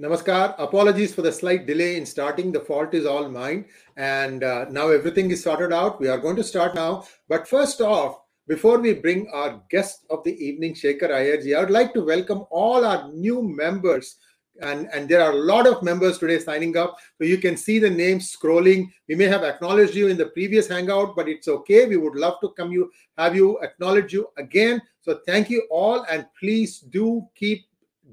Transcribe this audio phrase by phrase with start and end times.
[0.00, 0.54] Namaskar.
[0.56, 2.52] Apologies for the slight delay in starting.
[2.52, 3.66] The fault is all mine.
[3.98, 6.00] And uh, now everything is sorted out.
[6.00, 7.04] We are going to start now.
[7.28, 11.70] But first off, before we bring our guest of the evening, Shekhar Iyerji, I would
[11.70, 14.16] like to welcome all our new members.
[14.62, 16.96] And, and there are a lot of members today signing up.
[17.18, 18.90] So you can see the names scrolling.
[19.06, 21.86] We may have acknowledged you in the previous hangout, but it's okay.
[21.86, 24.80] We would love to come you have you acknowledge you again.
[25.02, 27.64] So thank you all, and please do keep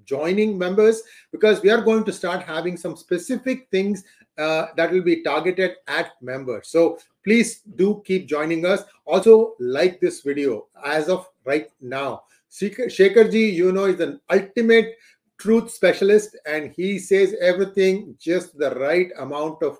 [0.07, 4.03] joining members because we are going to start having some specific things
[4.37, 6.69] uh, that will be targeted at members.
[6.69, 8.83] So please do keep joining us.
[9.05, 12.23] Also, like this video as of right now.
[12.51, 14.95] Shekharji, you know, is an ultimate
[15.37, 19.77] truth specialist and he says everything just the right amount of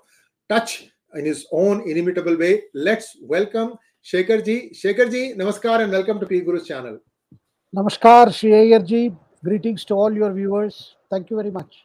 [0.48, 2.62] touch in his own inimitable way.
[2.74, 4.78] Let's welcome Shekharji.
[4.78, 6.98] Shekharji, namaskar and welcome to P Guru's channel.
[7.74, 10.96] Namaskar, Shri Greetings to all your viewers.
[11.10, 11.84] Thank you very much.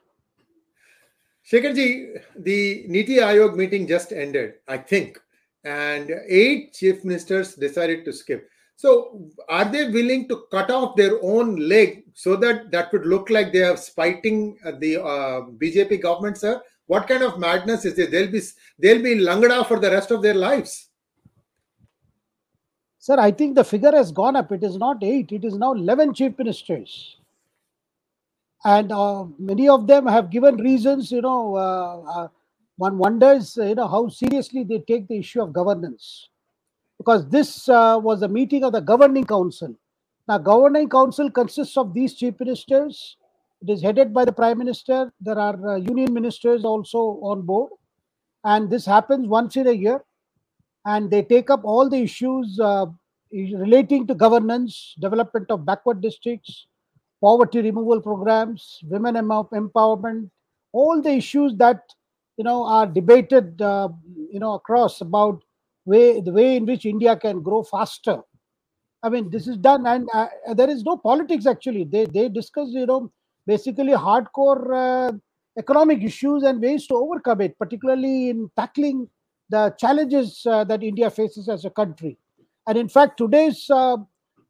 [1.50, 5.20] Shekharji, the Niti Aayog meeting just ended, I think,
[5.64, 8.50] and eight chief ministers decided to skip.
[8.76, 13.30] So, are they willing to cut off their own leg so that that would look
[13.30, 16.60] like they are spiting the uh, BJP government, sir?
[16.88, 18.10] What kind of madness is this?
[18.10, 18.42] They'll be
[18.80, 20.90] they'll be in langada for the rest of their lives.
[22.98, 24.52] Sir, I think the figure has gone up.
[24.52, 27.18] It is not eight; it is now eleven chief ministers
[28.66, 32.28] and uh, many of them have given reasons you know uh, uh,
[32.78, 36.30] one wonders you know how seriously they take the issue of governance.
[36.98, 39.76] Because this uh, was a meeting of the governing council.
[40.28, 43.18] Now governing council consists of these chief ministers.
[43.62, 45.12] It is headed by the prime minister.
[45.20, 47.72] There are uh, union ministers also on board.
[48.46, 50.02] And this happens once in a year.
[50.86, 52.86] And they take up all the issues uh,
[53.32, 56.68] relating to governance development of backward districts
[57.24, 60.30] poverty removal programs, women empowerment,
[60.74, 61.82] all the issues that
[62.38, 63.88] you know are debated uh,
[64.32, 65.42] you know across about
[65.86, 68.20] way the way in which India can grow faster.
[69.04, 71.86] I mean, this is done, and uh, there is no politics actually.
[71.86, 73.12] They they discuss you know
[73.48, 75.12] basically hardcore uh,
[75.58, 79.08] economic issues and ways to overcome it, particularly in tackling
[79.50, 82.18] the challenges uh, that India faces as a country.
[82.68, 83.70] And in fact, today's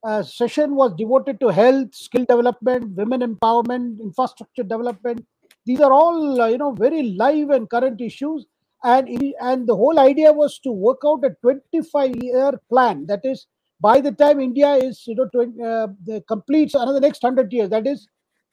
[0.04, 5.26] uh, session was devoted to health, skill development, women empowerment, infrastructure development.
[5.66, 8.46] These are all uh, you know very live and current issues,
[8.84, 9.08] and
[9.40, 13.06] and the whole idea was to work out a 25 year plan.
[13.08, 13.48] That is,
[13.80, 17.88] by the time India is you know 20, uh, completes another next 100 years, that
[17.88, 18.08] is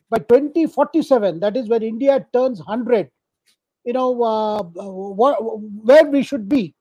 [0.09, 3.11] by 2047, that is when India turns 100.
[3.85, 6.77] You know uh, where we should be,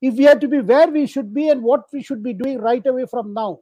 [0.00, 2.58] if we had to be where we should be, and what we should be doing
[2.58, 3.58] right away from now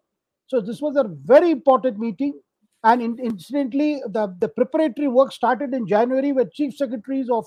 [0.52, 2.38] so this was a very important meeting.
[2.84, 7.46] And in, incidentally, the, the preparatory work started in January where chief secretaries of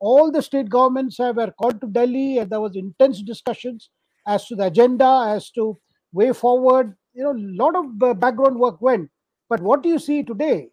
[0.00, 3.88] all the state governments were called to Delhi and there was intense discussions
[4.26, 5.78] as to the agenda, as to
[6.12, 6.94] way forward.
[7.14, 9.08] You know, a lot of background work went.
[9.48, 10.68] But what do you see today?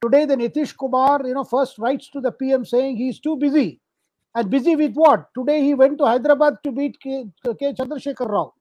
[0.00, 3.78] Today, the Nitish Kumar, you know, first writes to the PM saying he's too busy.
[4.34, 5.26] And busy with what?
[5.36, 7.26] Today he went to Hyderabad to meet K.
[7.44, 7.74] K.
[7.74, 8.54] Chandrasekhar Rao.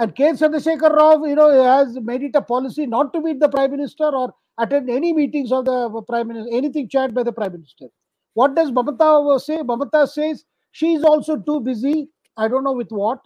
[0.00, 0.30] And K.
[0.32, 4.04] Chandrasekhar Rao, you know, has made it a policy not to meet the Prime Minister
[4.04, 7.88] or attend any meetings of the Prime Minister, anything chaired by the Prime Minister.
[8.32, 9.58] What does Mamata say?
[9.58, 12.08] Mamata says she is also too busy.
[12.38, 13.18] I don't know with what.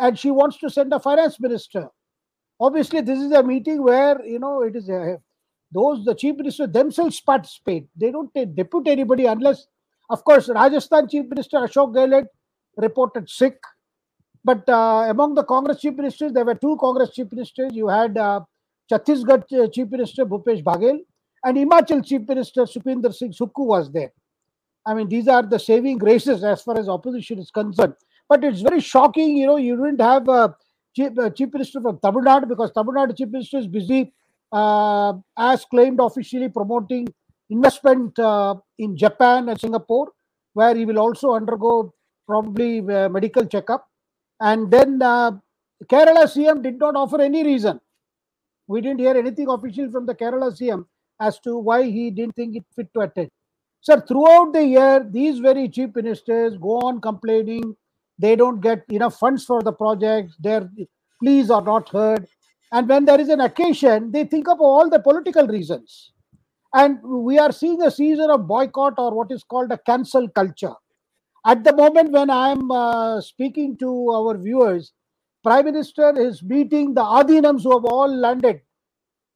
[0.00, 1.88] And she wants to send a finance minister.
[2.58, 5.18] Obviously, this is a meeting where, you know, it is a,
[5.72, 7.86] those, the chief minister themselves participate.
[7.96, 9.66] They don't they depute anybody unless,
[10.08, 12.26] of course, Rajasthan chief minister Ashok Gehlot
[12.78, 13.58] reported sick
[14.44, 17.70] but uh, among the Congress chief ministers, there were two Congress chief ministers.
[17.72, 18.40] You had uh,
[18.90, 20.98] Chhattisgarh chief minister Bhupesh Baghel
[21.44, 24.12] and Himachal chief minister Sukhwinder Singh Sukhu was there.
[24.86, 27.94] I mean, these are the saving graces as far as opposition is concerned.
[28.28, 30.54] But it's very shocking, you know, you didn't have a
[30.94, 34.12] chief, a chief minister from Tamil Nadu because Tamil Nadu chief minister is busy,
[34.52, 37.08] uh, as claimed officially, promoting
[37.48, 40.12] investment uh, in Japan and Singapore,
[40.52, 41.94] where he will also undergo
[42.26, 43.86] probably uh, medical checkup.
[44.40, 45.32] And then uh,
[45.84, 47.80] Kerala CM did not offer any reason.
[48.66, 50.86] We didn't hear anything official from the Kerala CM
[51.20, 53.30] as to why he didn't think it fit to attend.
[53.80, 57.76] Sir, throughout the year, these very chief ministers go on complaining
[58.18, 60.70] they don't get enough funds for the projects, their
[61.22, 62.26] pleas are not heard.
[62.72, 66.12] And when there is an occasion, they think of all the political reasons.
[66.72, 70.74] And we are seeing a season of boycott or what is called a cancel culture.
[71.46, 74.92] At the moment when I am uh, speaking to our viewers,
[75.42, 78.62] Prime Minister is meeting the Adinams who have all landed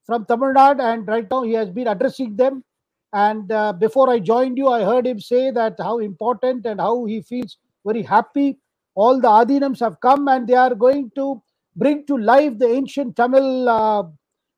[0.07, 2.65] from Tamil Nadu, and right now he has been addressing them.
[3.13, 7.05] And uh, before I joined you, I heard him say that how important and how
[7.05, 8.59] he feels very happy.
[8.95, 11.43] All the Adinams have come and they are going to
[11.77, 14.05] bring to life the ancient Tamil uh,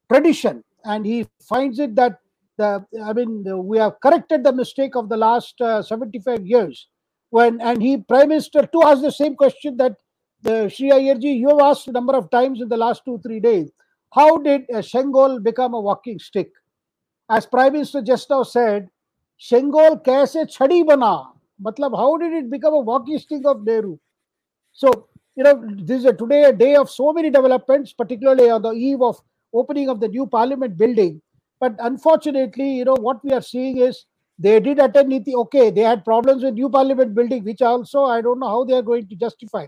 [0.08, 0.62] tradition.
[0.84, 2.18] And he finds it that
[2.58, 6.86] the, I mean, we have corrected the mistake of the last uh, 75 years.
[7.30, 9.96] When and he, Prime Minister, too, asked the same question that
[10.42, 13.40] the Sri Iyerji, you have asked a number of times in the last two, three
[13.40, 13.70] days.
[14.12, 16.50] How did uh, Shengol become a walking stick?
[17.30, 18.88] As Prime Minister just now said,
[19.40, 21.28] Shengol kaise chadi bana?
[21.62, 23.98] Matlab, how did it become a walking stick of Nehru?
[24.72, 28.62] So, you know, this is a, today a day of so many developments, particularly on
[28.62, 29.20] the eve of
[29.54, 31.22] opening of the new parliament building.
[31.60, 34.06] But unfortunately, you know, what we are seeing is
[34.40, 35.34] they did attend Niti.
[35.34, 38.72] Okay, they had problems with new parliament building, which also I don't know how they
[38.74, 39.66] are going to justify.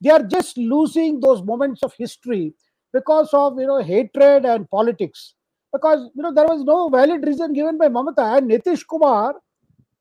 [0.00, 2.54] They are just losing those moments of history
[2.92, 5.34] because of you know hatred and politics.
[5.72, 9.34] Because you know there was no valid reason given by Mamata and Nitish Kumar.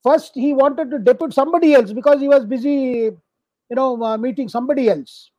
[0.04, 2.70] First, he wanted to depute somebody else because he was busy,
[3.70, 5.32] you know, uh, meeting somebody else.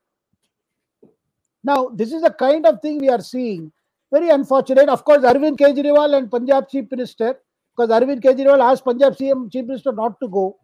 [1.62, 3.70] Now, this is the kind of thing we are seeing.
[4.10, 4.88] Very unfortunate.
[4.88, 7.36] Of course, Arvind Kejriwal and Punjab Chief Minister,
[7.76, 10.56] because Arvind Kejriwal asked Punjab CM Chief Minister not to go.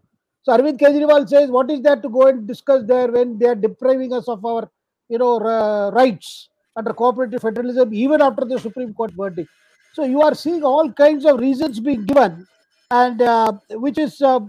[0.42, 3.54] So Arvind Kejriwal says, "What is there to go and discuss there when they are
[3.54, 4.70] depriving us of our,
[5.08, 9.50] you know, uh, rights under cooperative federalism, even after the Supreme Court verdict?"
[9.92, 12.46] So you are seeing all kinds of reasons being given,
[12.90, 14.40] and uh, which is, uh,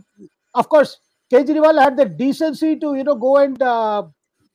[0.54, 0.98] of course,
[1.34, 4.04] Kejriwal had the decency to, you know, go and uh,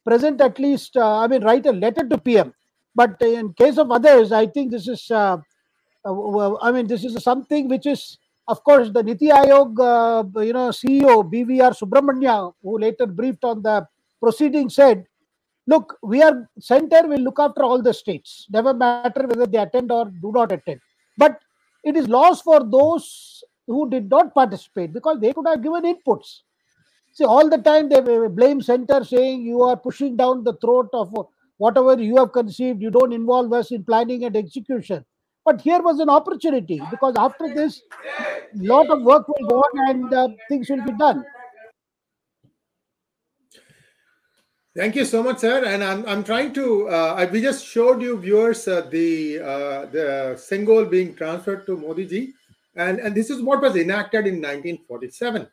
[0.05, 2.55] present at least, uh, I mean, write a letter to PM.
[2.94, 5.38] But in case of others, I think this is, uh,
[6.06, 8.19] I mean, this is something which is
[8.49, 13.61] of course, the Niti Aayog, uh, you know, CEO BVR Subrahmanyam, who later briefed on
[13.61, 13.87] the
[14.20, 15.05] proceeding, said,
[15.67, 18.47] "Look, we are center will look after all the states.
[18.50, 20.81] Never matter whether they attend or do not attend.
[21.19, 21.41] But
[21.82, 26.43] it is loss for those who did not participate because they could have given inputs.
[27.14, 31.12] See, all the time they blame center, saying you are pushing down the throat of
[31.56, 32.81] whatever you have conceived.
[32.81, 35.05] You don't involve us in planning and execution."
[35.46, 37.81] But here was an opportunity because after this,
[38.54, 41.25] lot of work will go on and uh, things will be done.
[44.76, 45.64] Thank you so much, sir.
[45.64, 46.88] And I'm, I'm trying to.
[46.88, 52.06] Uh, we just showed you viewers uh, the uh, the Sengol being transferred to Modi
[52.06, 52.34] ji,
[52.75, 55.48] and and this is what was enacted in 1947.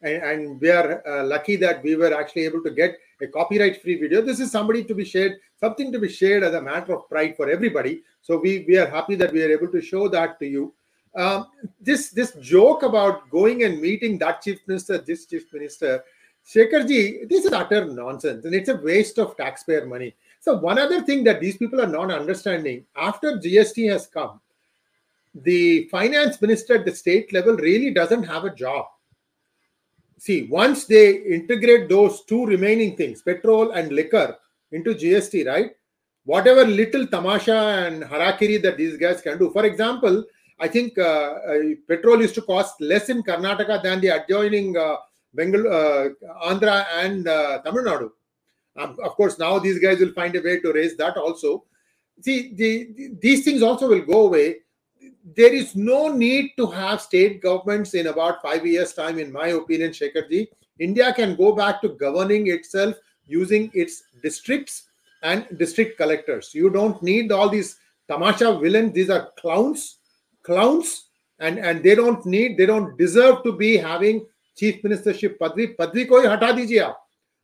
[0.00, 4.00] And, and we are uh, lucky that we were actually able to get a copyright-free
[4.00, 4.22] video.
[4.22, 7.36] This is somebody to be shared, something to be shared as a matter of pride
[7.36, 8.02] for everybody.
[8.24, 10.72] So we we are happy that we are able to show that to you.
[11.14, 11.46] Um,
[11.78, 16.02] this this joke about going and meeting that chief minister, this chief minister,
[16.46, 20.14] Shekharji, this is utter nonsense and it's a waste of taxpayer money.
[20.40, 24.40] So, one other thing that these people are not understanding after GST has come,
[25.34, 28.86] the finance minister at the state level really doesn't have a job.
[30.16, 34.38] See, once they integrate those two remaining things, petrol and liquor,
[34.72, 35.76] into GST, right?
[36.24, 37.54] Whatever little tamasha
[37.86, 39.50] and harakiri that these guys can do.
[39.50, 40.24] For example,
[40.58, 44.96] I think uh, uh, petrol used to cost less in Karnataka than the adjoining uh,
[45.34, 46.08] Bengal, uh,
[46.48, 48.10] Andhra and uh, Tamil Nadu.
[48.76, 51.64] Um, of course, now these guys will find a way to raise that also.
[52.20, 54.56] See, the, the, these things also will go away.
[55.36, 59.48] There is no need to have state governments in about five years' time, in my
[59.48, 60.48] opinion, Shekharji.
[60.78, 62.96] India can go back to governing itself
[63.26, 64.84] using its districts
[65.24, 66.50] and district collectors.
[66.54, 67.76] You don't need all these
[68.08, 68.92] tamasha villains.
[68.92, 69.98] These are clowns,
[70.44, 71.06] clowns,
[71.40, 74.26] and, and they don't need, they don't deserve to be having
[74.56, 75.74] chief ministership padvi.
[75.76, 76.94] Padvi koi hata dijiye aap.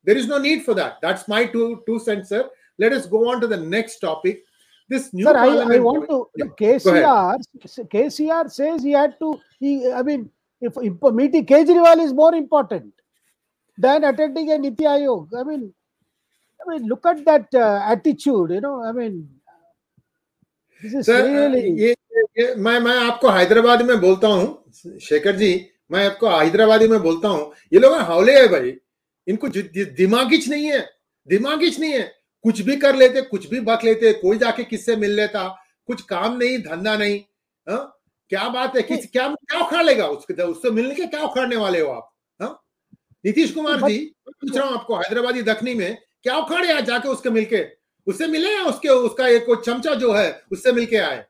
[0.04, 0.98] There is no need for that.
[1.02, 2.48] That's my two two cents, sir.
[2.78, 4.44] Let us go on to the next topic.
[4.88, 6.46] This new Sir, I, I want to yeah.
[6.60, 7.36] KCR.
[7.94, 9.38] KCR says he had to.
[9.58, 12.92] He, I mean, if, if meeting Kejriwal is more important
[13.78, 15.28] than attending a Niti Aayog.
[15.38, 15.72] I mean,
[16.60, 18.50] I mean, look at that uh, attitude.
[18.50, 19.28] You know, I mean,
[20.82, 21.70] this is Sir, really.
[21.80, 21.94] ये,
[22.38, 25.50] ये मैं मैं आपको हैदराबाद में बोलता हूँ शेखर जी
[25.90, 28.76] मैं आपको हैदराबादी में बोलता हूँ ये लोग हावले है भाई
[29.26, 30.80] इनको दिमागिच नहीं है
[31.28, 32.02] दिमागिच नहीं है
[32.44, 35.48] कुछ भी कर लेते कुछ भी बक लेते कोई जाके किससे मिल लेता
[35.86, 37.18] कुछ काम नहीं धंधा नहीं
[37.66, 37.76] हा?
[38.32, 41.80] क्या बात है किस क्या क्या उखाड़ लेगा उसके उससे मिलने के क्या उखाड़ने वाले
[41.80, 42.48] हो आप हा?
[43.24, 43.98] नीतीश कुमार जी
[44.28, 47.64] पूछ रहा हूँ आपको हैदराबादी दखनी में क्या उखाड़े आज जाके उसके मिलके
[48.08, 51.24] उससे मिले या उसके उसका एक चमचा जो है उससे मिलके आए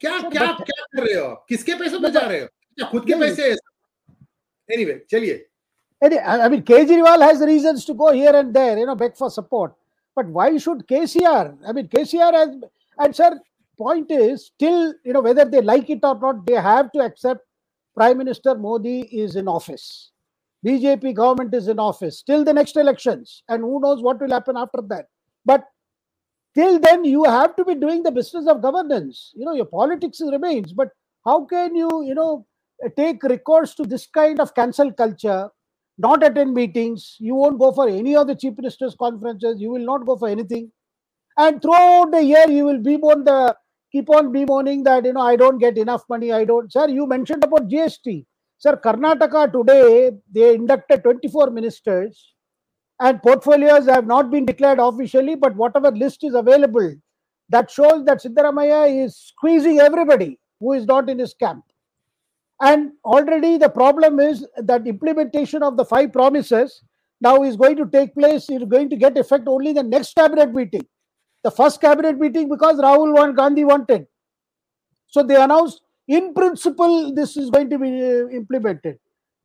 [0.00, 3.54] क्या क्या क्या कर रहे हो किसके पैसों जा रहे हो क्या खुद के पैसे
[4.68, 5.44] anyway चलिए
[6.02, 9.74] I mean, Kejriwal has reasons to go here and there, you know, beg for support.
[10.14, 11.56] But why should KCR?
[11.66, 12.48] I mean, KCR has,
[12.98, 13.40] and sir,
[13.78, 17.46] point is still, you know, whether they like it or not, they have to accept
[17.96, 20.10] Prime Minister Modi is in office.
[20.66, 24.56] BJP government is in office till the next elections, and who knows what will happen
[24.56, 25.06] after that.
[25.44, 25.64] But
[26.54, 29.32] till then, you have to be doing the business of governance.
[29.34, 30.88] You know, your politics remains, but
[31.24, 32.46] how can you, you know,
[32.96, 35.50] take recourse to this kind of cancel culture?
[35.98, 37.16] Not attend meetings.
[37.18, 39.60] You won't go for any of the chief ministers' conferences.
[39.60, 40.70] You will not go for anything
[41.36, 43.56] and throughout the year you will bemoan the
[43.92, 47.06] keep on bemoaning that you know i don't get enough money i don't sir you
[47.06, 48.24] mentioned about gst
[48.58, 52.34] sir karnataka today they inducted 24 ministers
[53.00, 56.94] and portfolios have not been declared officially but whatever list is available
[57.48, 61.64] that shows that Siddaramaiah is squeezing everybody who is not in his camp
[62.60, 66.82] and already the problem is that implementation of the five promises
[67.20, 70.52] now is going to take place is going to get effect only the next cabinet
[70.54, 70.86] meeting
[71.46, 74.06] the first cabinet meeting because Rahul Gandhi wanted.
[75.06, 78.98] So they announced in principle this is going to be uh, implemented.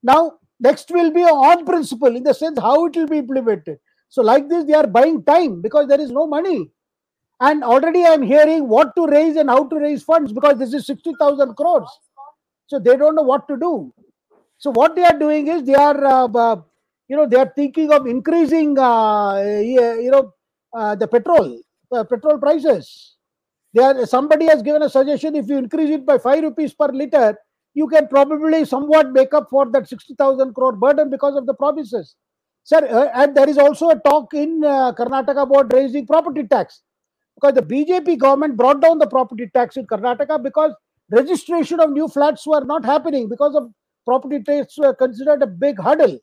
[0.03, 3.79] Now next will be on principle in the sense how it will be implemented.
[4.09, 6.71] So like this they are buying time because there is no money.
[7.39, 10.73] And already I am hearing what to raise and how to raise funds because this
[10.73, 11.89] is 60,000 crores.
[12.67, 13.93] So they don't know what to do.
[14.57, 16.61] So what they are doing is they are, uh, uh,
[17.07, 20.33] you know, they are thinking of increasing, uh, you know,
[20.73, 21.59] uh, the petrol
[21.91, 23.10] uh, petrol prices.
[23.73, 27.37] There, somebody has given a suggestion if you increase it by 5 rupees per liter,
[27.73, 32.15] you can probably somewhat make up for that 60,000 crore burden because of the promises.
[32.63, 36.81] Sir, uh, and there is also a talk in uh, Karnataka about raising property tax
[37.35, 40.73] because the BJP government brought down the property tax in Karnataka because
[41.09, 43.71] registration of new flats were not happening because of
[44.05, 46.19] property tax were considered a big hurdle.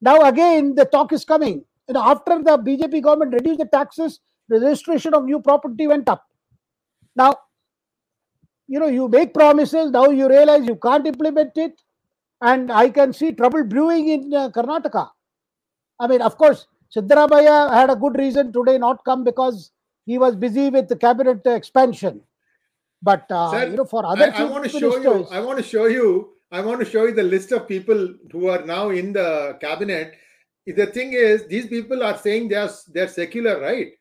[0.00, 1.64] Now again, the talk is coming.
[1.88, 6.24] Know, after the BJP government reduced the taxes, the registration of new property went up.
[7.16, 7.34] Now,
[8.68, 11.80] you know, you make promises, now you realize you can't implement it.
[12.42, 15.08] And I can see trouble brewing in uh, Karnataka.
[15.98, 19.70] I mean, of course, Siddaramaiah had a good reason today not come because
[20.04, 22.20] he was busy with the cabinet expansion.
[23.02, 25.26] But uh, Sir, you know, for other I, I want to show you.
[25.30, 26.32] I want to show you.
[26.52, 30.14] I want to show you the list of people who are now in the cabinet.
[30.66, 33.92] The thing is, these people are saying they are they're secular, right?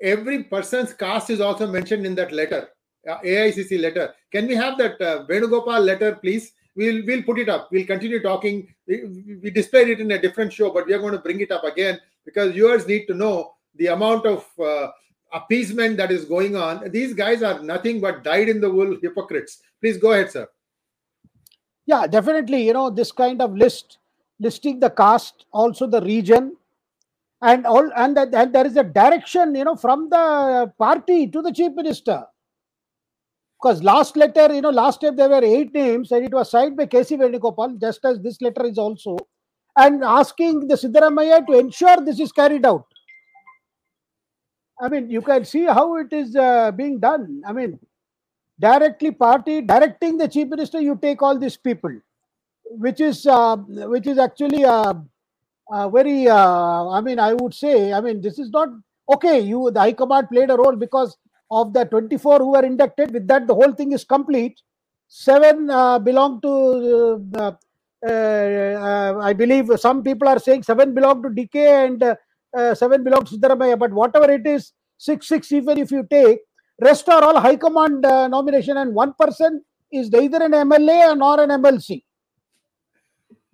[0.00, 2.68] Every person's caste is also mentioned in that letter,
[3.08, 4.14] uh, AICC letter.
[4.32, 6.52] Can we have that uh, Venugopal letter, please?
[6.76, 7.68] We'll we'll put it up.
[7.70, 8.72] We'll continue talking.
[8.86, 11.50] We, we displayed it in a different show, but we are going to bring it
[11.50, 14.88] up again because viewers need to know the amount of uh,
[15.32, 16.90] appeasement that is going on.
[16.90, 19.58] These guys are nothing but dyed in the wool hypocrites.
[19.80, 20.48] Please go ahead, sir.
[21.86, 22.66] Yeah, definitely.
[22.66, 23.98] You know, this kind of list,
[24.38, 26.56] listing the caste, also the region,
[27.42, 31.42] and all and, that, and there is a direction you know from the party to
[31.42, 32.24] the chief minister.
[33.60, 36.76] Because last letter you know last time there were eight names and it was signed
[36.76, 39.16] by KC Venugopal just as this letter is also.
[39.76, 42.84] And asking the Siddaramaiah to ensure this is carried out.
[44.80, 47.42] I mean you can see how it is uh, being done.
[47.46, 47.78] I mean
[48.58, 51.98] directly party directing the chief minister you take all these people.
[52.72, 54.94] Which is uh, which is actually uh,
[55.70, 58.68] uh, very, uh, I mean, I would say, I mean, this is not
[59.08, 59.38] okay.
[59.40, 61.16] You, the High Command played a role because
[61.50, 63.12] of the 24 who were inducted.
[63.12, 64.60] With that, the whole thing is complete.
[65.08, 67.52] Seven uh, belong to, uh,
[68.06, 73.24] uh, uh, I believe some people are saying seven belong to DK and seven belong
[73.24, 73.78] to Siddaramaiah.
[73.78, 76.40] But whatever it is, six, six, even if you take,
[76.80, 79.62] rest are all High Command nomination, and one person
[79.92, 82.02] is neither an MLA nor an MLC.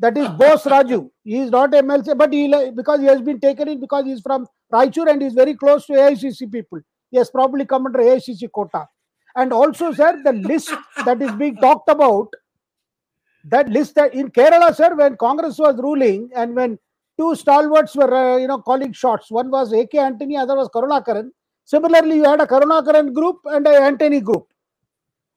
[0.00, 1.10] That is Boseraju.
[1.24, 4.20] He is not MLC, but he because he has been taken in because he is
[4.20, 6.80] from Raichur and he is very close to AICC people.
[7.10, 8.86] He has probably come under AICC quota.
[9.36, 10.72] And also, sir, the list
[11.06, 12.28] that is being talked about,
[13.46, 16.78] that list that in Kerala, sir, when Congress was ruling and when
[17.18, 21.30] two stalwarts were, uh, you know, calling shots, one was AK Antony, other was Karunakaran.
[21.64, 24.46] Similarly, you had a Karunakaran group and an Antony group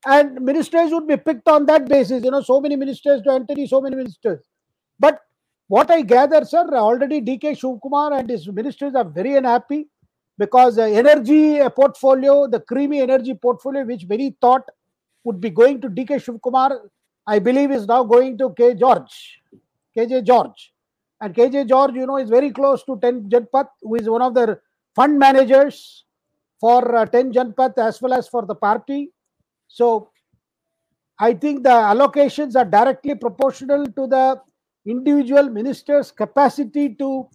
[0.05, 2.23] and ministers would be picked on that basis.
[2.23, 4.39] You know, so many ministers to Antony, so many ministers.
[4.99, 5.19] But
[5.67, 9.87] what I gather, sir, already DK Shivkumar and his ministers are very unhappy
[10.37, 14.63] because the energy portfolio, the creamy energy portfolio, which many thought
[15.23, 16.79] would be going to DK Shivkumar,
[17.27, 18.73] I believe is now going to K.
[18.73, 19.39] George,
[19.95, 20.73] KJ George.
[21.21, 24.33] And KJ George, you know, is very close to 10 Janpath, who is one of
[24.33, 24.59] the
[24.95, 26.05] fund managers
[26.59, 29.11] for uh, 10 Janpath as well as for the party.
[29.67, 30.09] So
[31.19, 34.41] I think the allocations are directly proportional to the
[34.89, 37.27] individual minister's capacity to,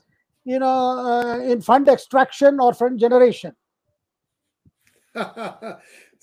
[0.44, 3.52] you know, uh, in fund extraction or fund generation.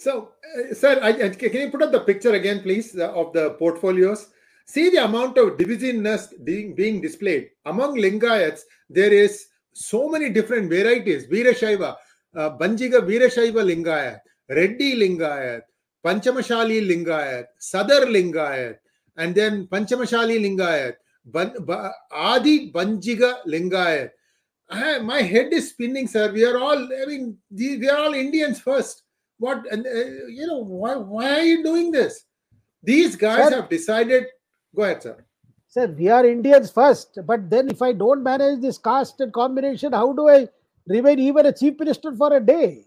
[0.01, 3.51] So, uh, sir, I, I, can you put up the picture again, please, of the
[3.59, 4.29] portfolios?
[4.65, 7.51] See the amount of divisiveness being, being displayed.
[7.65, 11.27] Among Lingayats, there is so many different varieties.
[11.27, 11.95] Veerashaiva,
[12.35, 15.61] uh, Banjiga Veerashaiva Lingayat, Reddy Lingayat,
[16.03, 18.77] Panchamashali Lingayat, Sadar Lingayat,
[19.17, 24.11] and then Panchamashali Lingayat, Adi Banjiga Lingayat.
[24.69, 26.31] I, my head is spinning, sir.
[26.31, 29.03] We are all, I mean, we are all Indians first.
[29.37, 32.23] What, and, uh, you know, why, why are you doing this?
[32.81, 34.25] These guys sir, have decided.
[34.75, 35.25] Go ahead, sir.
[35.67, 37.19] Sir, we are Indians first.
[37.25, 40.47] But then if I don't manage this caste and combination, how do I
[40.87, 42.85] remain even a chief minister for a day?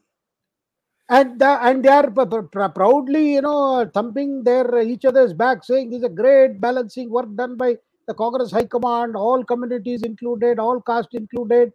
[1.11, 2.11] and the, and they are
[2.71, 7.29] proudly you know thumping their each other's back saying this is a great balancing work
[7.37, 7.77] done by
[8.07, 11.73] the congress high command all communities included all caste included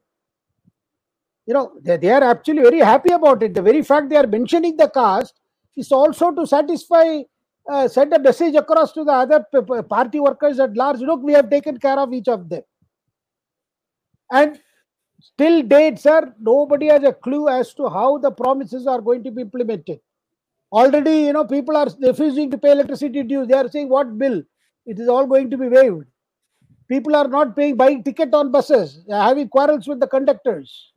[1.47, 4.27] you know they, they are actually very happy about it the very fact they are
[4.27, 5.39] mentioning the caste
[5.77, 7.21] is also to satisfy
[7.71, 9.45] uh, send a message across to the other
[9.89, 12.63] party workers at large look we have taken care of each of them
[14.31, 14.59] and
[15.21, 19.31] Still date, sir, nobody has a clue as to how the promises are going to
[19.31, 19.99] be implemented.
[20.71, 23.47] Already, you know, people are refusing to pay electricity dues.
[23.47, 24.41] They are saying, what bill?
[24.85, 26.05] It is all going to be waived.
[26.89, 29.03] People are not paying, buying ticket on buses.
[29.09, 30.91] Having quarrels with the conductors.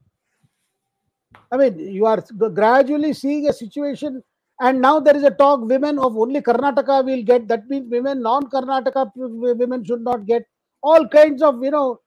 [1.51, 2.23] I mean, you are
[2.55, 4.23] gradually seeing a situation
[4.61, 7.49] and now there is a talk women of only Karnataka will get.
[7.49, 10.47] That means women, non-Karnataka women should not get.
[10.83, 12.01] All kinds of, you know,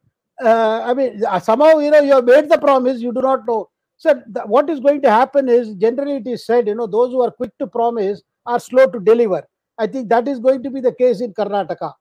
[0.44, 3.46] uh, I mean, uh, somehow, you know, you have made the promise, you do not
[3.48, 3.70] know.
[3.98, 7.12] So, the, what is going to happen is generally it is said, you know, those
[7.12, 9.44] who are quick to promise are slow to deliver.
[9.77, 11.94] I think that is going to be the case in Karnataka.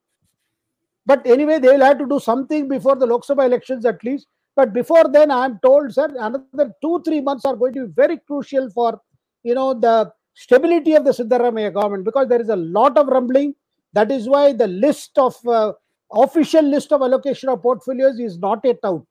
[1.06, 4.26] But anyway, they will have to do something before the Lok Sabha elections at least.
[4.56, 7.92] But before then, I am told, sir, another two, three months are going to be
[7.92, 9.00] very crucial for,
[9.42, 13.54] you know, the stability of the Siddaramaiah government because there is a lot of rumbling.
[13.92, 15.73] That is why the list of uh,
[16.12, 19.07] official list of allocation of portfolios is not yet out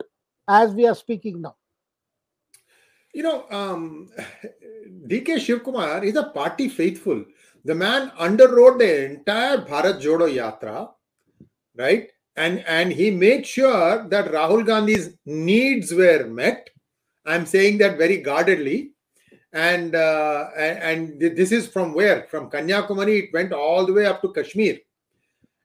[0.48, 1.56] as we are speaking now.
[3.14, 4.10] You know, um,
[5.08, 7.24] DK Shivkumar is a party faithful.
[7.64, 10.90] The man underrode the entire Bharat Jodo Yatra,
[11.78, 12.10] right?
[12.36, 16.70] And and he made sure that Rahul Gandhi's needs were met.
[17.26, 18.92] I'm saying that very guardedly.
[19.54, 22.24] And uh, and, this is from where?
[22.24, 24.80] From Kanyakumari, it went all the way up to Kashmir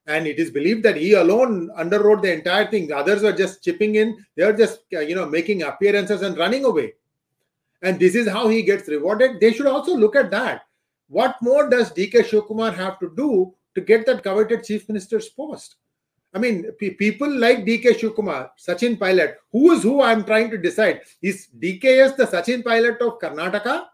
[0.08, 3.62] and it is believed that he alone underwrote the entire thing the others were just
[3.62, 6.92] chipping in they are just uh, you know making appearances and running away
[7.82, 10.62] and this is how he gets rewarded they should also look at that
[11.08, 15.76] what more does dk shivkumar have to do to get that coveted chief minister's post
[16.34, 21.00] i mean people like dk shivkumar sachin pilot who is who i'm trying to decide
[21.22, 23.86] is dks the sachin pilot of karnataka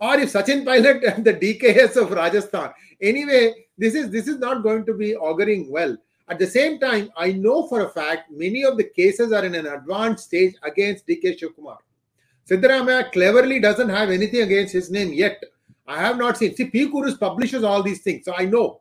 [0.00, 2.70] or if Sachin Pilot and the DKS of Rajasthan.
[3.00, 5.96] Anyway, this is this is not going to be auguring well.
[6.28, 9.54] At the same time, I know for a fact many of the cases are in
[9.54, 11.78] an advanced stage against DK Shivkumar.
[12.48, 15.42] Siddaramaiah cleverly doesn't have anything against his name yet.
[15.86, 16.54] I have not seen.
[16.56, 18.80] See, P Gurus publishes all these things, so I know.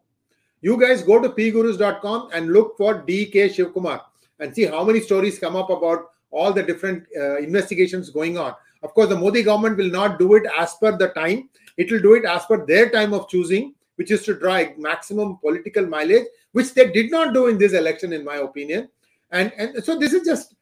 [0.66, 4.02] You guys go to pgurus.com and look for DK Shivkumar
[4.40, 8.56] and see how many stories come up about all the different uh, investigations going on.
[8.82, 11.50] Of course, the Modi government will not do it as per the time.
[11.78, 15.38] It will do it as per their time of choosing, which is to draw maximum
[15.38, 18.90] political mileage, which they did not do in this election, in my opinion.
[19.30, 20.56] And and so this is just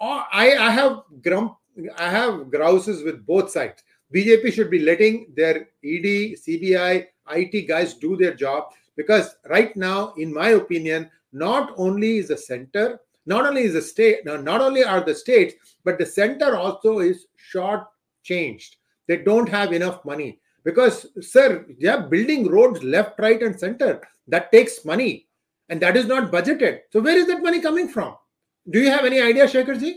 [0.00, 1.56] uh, I I have grump
[1.96, 3.82] I have grouses with both sides.
[4.14, 8.68] BJP should be letting their ED, CBI, IT guys do their job
[8.98, 13.80] because right now, in my opinion, not only is the center, not only is the
[13.80, 17.84] state, not only are the states, but the center also is short
[18.24, 18.76] changed.
[19.06, 24.02] They don't have enough money because, sir, they are building roads left, right, and center.
[24.26, 25.28] That takes money
[25.68, 26.80] and that is not budgeted.
[26.92, 28.16] So, where is that money coming from?
[28.68, 29.94] Do you have any idea, Shekharji?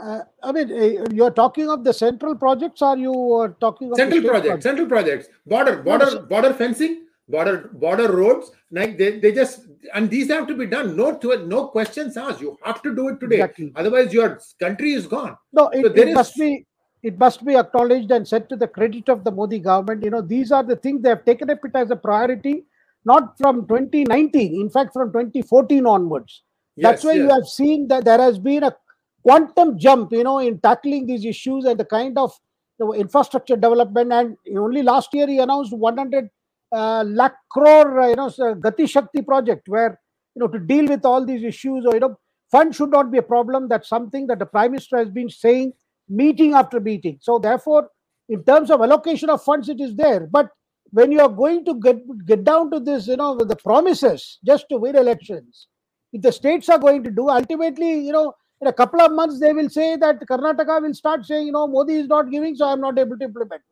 [0.00, 3.96] Uh, I mean, uh, you're talking of the central projects, or you are talking of
[3.96, 4.46] central projects?
[4.46, 4.62] Project?
[4.62, 8.50] Central projects, border, border, border fencing, border, border roads.
[8.70, 10.96] Like they, they just and these have to be done.
[10.96, 12.40] No, to no questions asked.
[12.40, 13.36] You have to do it today.
[13.36, 13.72] Exactly.
[13.76, 15.36] Otherwise, your country is gone.
[15.52, 16.14] No, it, so it is...
[16.14, 16.66] must be
[17.02, 20.02] it must be acknowledged and said to the credit of the Modi government.
[20.02, 22.64] You know, these are the things they have taken up it as a priority,
[23.04, 24.60] not from 2019.
[24.60, 26.42] In fact, from 2014 onwards.
[26.76, 27.18] Yes, That's why yes.
[27.18, 28.74] you have seen that there has been a
[29.22, 32.32] quantum jump, you know, in tackling these issues and the kind of
[32.78, 34.12] the infrastructure development.
[34.12, 36.30] And only last year he announced 100
[36.74, 40.00] uh, lakh crore, uh, you know, Gati Shakti project where,
[40.34, 42.18] you know, to deal with all these issues or, you know,
[42.50, 43.68] fund should not be a problem.
[43.68, 45.72] That's something that the Prime Minister has been saying
[46.08, 47.18] meeting after meeting.
[47.20, 47.88] So therefore,
[48.28, 50.26] in terms of allocation of funds, it is there.
[50.26, 50.48] But
[50.90, 54.66] when you are going to get get down to this, you know, the promises just
[54.70, 55.68] to win elections,
[56.12, 59.40] if the states are going to do, ultimately, you know, in a couple of months
[59.40, 62.66] they will say that Karnataka will start saying, you know, Modi is not giving, so
[62.66, 63.62] I am not able to implement.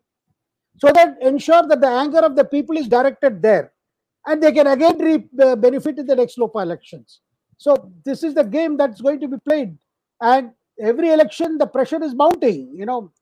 [0.78, 3.72] So that ensure that the anger of the people is directed there,
[4.26, 7.20] and they can again reap the benefit in the next local elections.
[7.58, 9.76] So this is the game that's going to be played,
[10.20, 12.72] and every election the pressure is mounting.
[12.74, 13.12] You know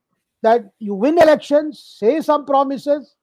[0.42, 3.14] that you win elections, say some promises,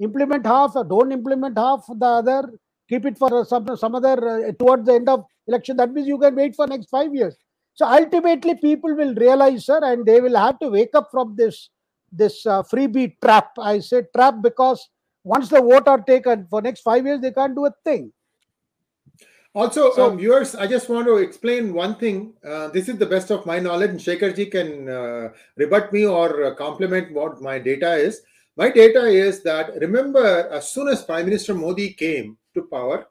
[0.00, 2.50] implement half, or don't implement half the other,
[2.88, 5.76] keep it for some some other uh, towards the end of election.
[5.76, 7.36] That means you can wait for next five years.
[7.74, 11.70] So ultimately, people will realize, sir, and they will have to wake up from this
[12.16, 13.52] this uh, freebie trap.
[13.58, 14.88] I say trap because
[15.22, 18.12] once the vote are taken for next five years, they can't do a thing.
[19.54, 22.34] Also, so, um, viewers, I just want to explain one thing.
[22.44, 26.44] Uh, this is the best of my knowledge, and Shekharji can uh, rebut me or
[26.44, 28.22] uh, compliment what my data is.
[28.56, 33.06] My data is that remember, as soon as Prime Minister Modi came to power,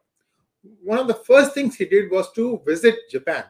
[0.82, 3.44] one of the first things he did was to visit Japan.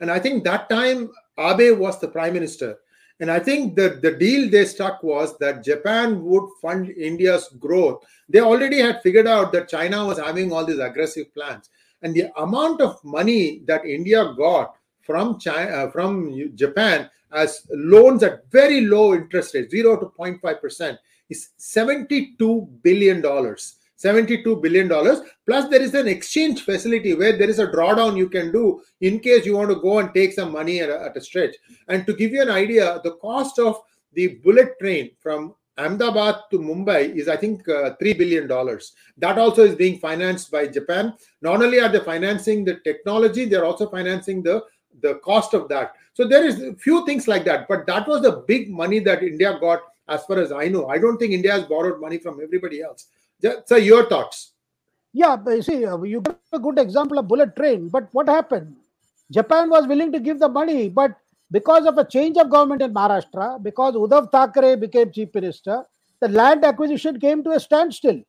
[0.00, 2.78] And I think that time Abe was the prime minister.
[3.20, 8.04] And I think that the deal they struck was that Japan would fund India's growth.
[8.28, 11.70] They already had figured out that China was having all these aggressive plans.
[12.02, 18.22] And the amount of money that India got from China, uh, from Japan as loans
[18.22, 20.98] at very low interest rates, 0 to 0.5%,
[21.30, 23.22] is $72 billion.
[23.96, 28.28] 72 billion dollars plus there is an exchange facility where there is a drawdown you
[28.28, 31.16] can do in case you want to go and take some money at a, at
[31.16, 31.56] a stretch
[31.88, 33.80] and to give you an idea the cost of
[34.12, 38.92] the bullet train from Ahmedabad to Mumbai is, I think, uh, three billion dollars.
[39.18, 41.14] That also is being financed by Japan.
[41.42, 44.64] Not only are they financing the technology, they're also financing the
[45.02, 45.92] the cost of that.
[46.14, 47.68] So there is a few things like that.
[47.68, 50.88] But that was the big money that India got, as far as I know.
[50.88, 53.08] I don't think India has borrowed money from everybody else.
[53.42, 54.52] So, your thoughts?
[55.12, 58.76] Yeah, you see, uh, you give a good example of bullet train, but what happened?
[59.30, 61.16] Japan was willing to give the money, but
[61.50, 65.84] because of a change of government in Maharashtra, because Uddhav Thackeray became chief minister,
[66.20, 68.20] the land acquisition came to a standstill.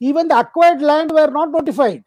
[0.00, 2.02] Even the acquired land were not notified,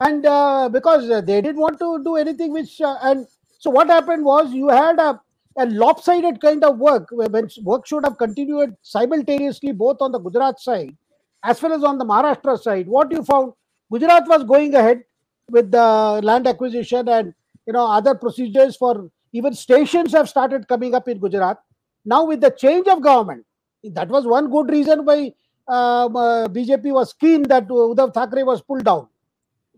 [0.00, 3.26] and uh, because they didn't want to do anything which uh, and
[3.58, 5.20] so what happened was you had a
[5.58, 7.28] a lopsided kind of work where
[7.62, 10.96] work should have continued simultaneously both on the Gujarat side
[11.42, 12.86] as well as on the Maharashtra side.
[12.86, 13.52] What you found,
[13.92, 15.02] Gujarat was going ahead
[15.50, 17.34] with the land acquisition and
[17.66, 21.58] you know other procedures for even stations have started coming up in Gujarat.
[22.04, 23.44] Now with the change of government,
[23.84, 25.32] that was one good reason why
[25.68, 29.08] um, uh, BJP was keen that Uddhav Thackeray was pulled down.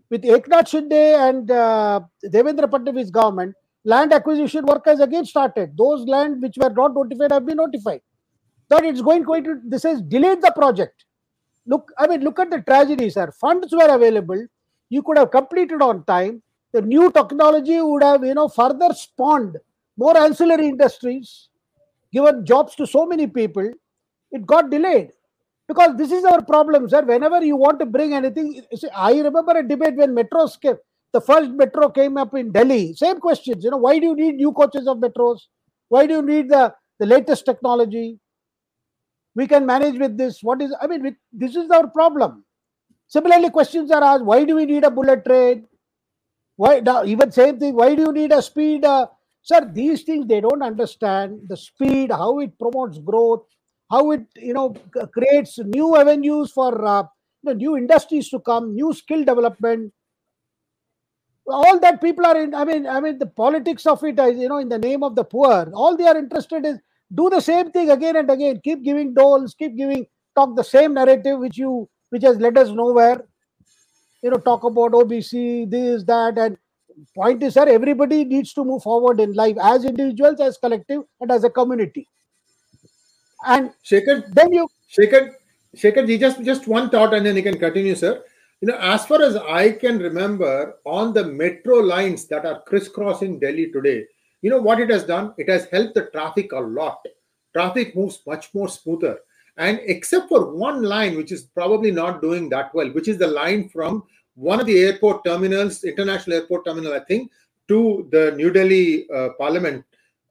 [0.09, 5.77] With Eknath Shinde and uh, Devendra Fadnavis government, land acquisition work has again started.
[5.77, 8.01] Those land which were not notified have been notified.
[8.69, 11.05] That it's going, going to this has delayed the project.
[11.71, 13.31] Look, I mean, look at the tragedy, sir.
[13.39, 14.45] Funds were available.
[14.89, 16.43] You could have completed on time.
[16.73, 19.57] The new technology would have, you know, further spawned
[19.97, 21.49] more ancillary industries,
[22.11, 23.69] given jobs to so many people.
[24.31, 25.11] It got delayed
[25.67, 27.01] because this is our problem, sir.
[27.03, 30.75] Whenever you want to bring anything, see, I remember a debate when metros came
[31.13, 32.93] the first metro came up in Delhi.
[32.93, 35.39] Same questions, you know, why do you need new coaches of metros?
[35.89, 38.17] Why do you need the, the latest technology?
[39.35, 40.43] We can manage with this.
[40.43, 42.43] What is, I mean, with, this is our problem.
[43.07, 45.67] Similarly, questions are asked, why do we need a bullet train?
[46.57, 48.85] Why, even same thing, why do you need a speed?
[48.85, 49.07] Uh,
[49.41, 53.45] sir, these things they don't understand the speed, how it promotes growth,
[53.89, 54.75] how it, you know,
[55.13, 57.03] creates new avenues for uh,
[57.43, 59.91] new industries to come, new skill development
[61.47, 64.47] all that people are in i mean i mean the politics of it is you
[64.47, 66.77] know in the name of the poor all they are interested is
[67.13, 68.61] do the same thing again and again.
[68.63, 72.69] Keep giving doles keep giving talk the same narrative which you which has led us
[72.69, 73.25] nowhere.
[74.21, 76.57] You know talk about obc this that and
[77.15, 81.31] point is sir everybody needs to move forward in life as individuals as collective and
[81.31, 82.07] as a community.
[83.45, 85.31] And Shekhar, then you Shekhar,
[85.75, 88.23] Shekhar, just just one thought and then you can continue sir.
[88.61, 93.39] You know, as far as I can remember, on the metro lines that are crisscrossing
[93.39, 94.05] Delhi today,
[94.41, 95.33] you know what it has done?
[95.37, 97.05] It has helped the traffic a lot.
[97.53, 99.19] Traffic moves much more smoother.
[99.57, 103.27] And except for one line, which is probably not doing that well, which is the
[103.27, 104.03] line from
[104.35, 107.31] one of the airport terminals, international airport terminal, I think,
[107.67, 109.83] to the New Delhi uh, Parliament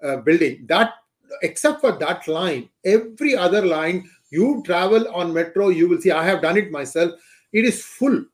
[0.03, 0.65] uh, building.
[0.69, 0.95] That,
[1.43, 6.11] except for that line, every other line you travel on metro, you will see.
[6.11, 7.13] I have done it myself
[7.53, 8.25] it is full.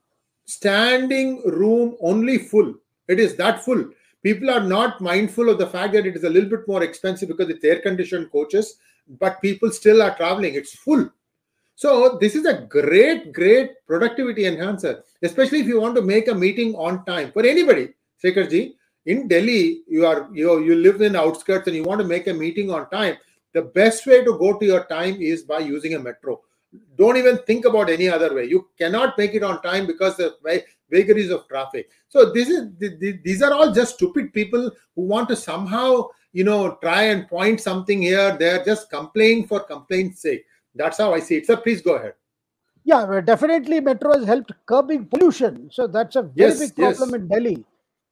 [0.45, 2.75] Standing room only full.
[3.07, 3.89] It is that full.
[4.27, 7.29] People are not mindful of the fact that it is a little bit more expensive
[7.29, 10.55] because it's air conditioned coaches but people still are traveling.
[10.55, 11.09] It's full.
[11.75, 16.35] So this is a great, great productivity enhancer, especially if you want to make a
[16.35, 17.93] meeting on time for anybody.
[18.23, 18.73] Shekharji,
[19.05, 22.33] in Delhi, you are you you live in outskirts and you want to make a
[22.33, 23.15] meeting on time.
[23.53, 26.41] The best way to go to your time is by using a metro.
[26.97, 28.45] Don't even think about any other way.
[28.45, 30.35] You cannot make it on time because the
[30.89, 31.89] vagaries of traffic.
[32.07, 32.69] So this is
[33.23, 37.61] these are all just stupid people who want to somehow you know try and point
[37.61, 38.35] something here.
[38.37, 40.45] They're just complaining for complaint's sake.
[40.75, 41.45] That's how I see it.
[41.47, 42.13] So please go ahead.
[42.83, 45.69] Yeah, definitely metro has helped curbing pollution.
[45.71, 47.19] So that's a very Yes, big problem yes.
[47.19, 47.65] in Delhi.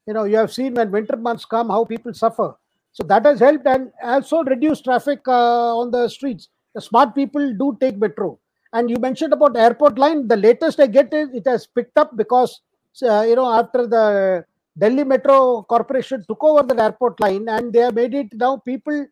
[0.05, 2.55] You know, you have seen when winter months come how people suffer.
[2.91, 6.49] So that has helped and also reduced traffic uh, on the streets.
[6.73, 8.39] The smart people do take metro.
[8.75, 10.27] And you mentioned about airport line.
[10.27, 12.61] The latest I get is it has picked up because
[13.01, 14.45] uh, you know after the
[14.77, 19.05] Delhi Metro Corporation took over the airport line and they have made it now people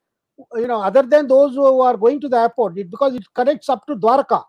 [0.56, 3.70] you know other than those who are going to the airport it, because it connects
[3.70, 4.44] up to Dwarka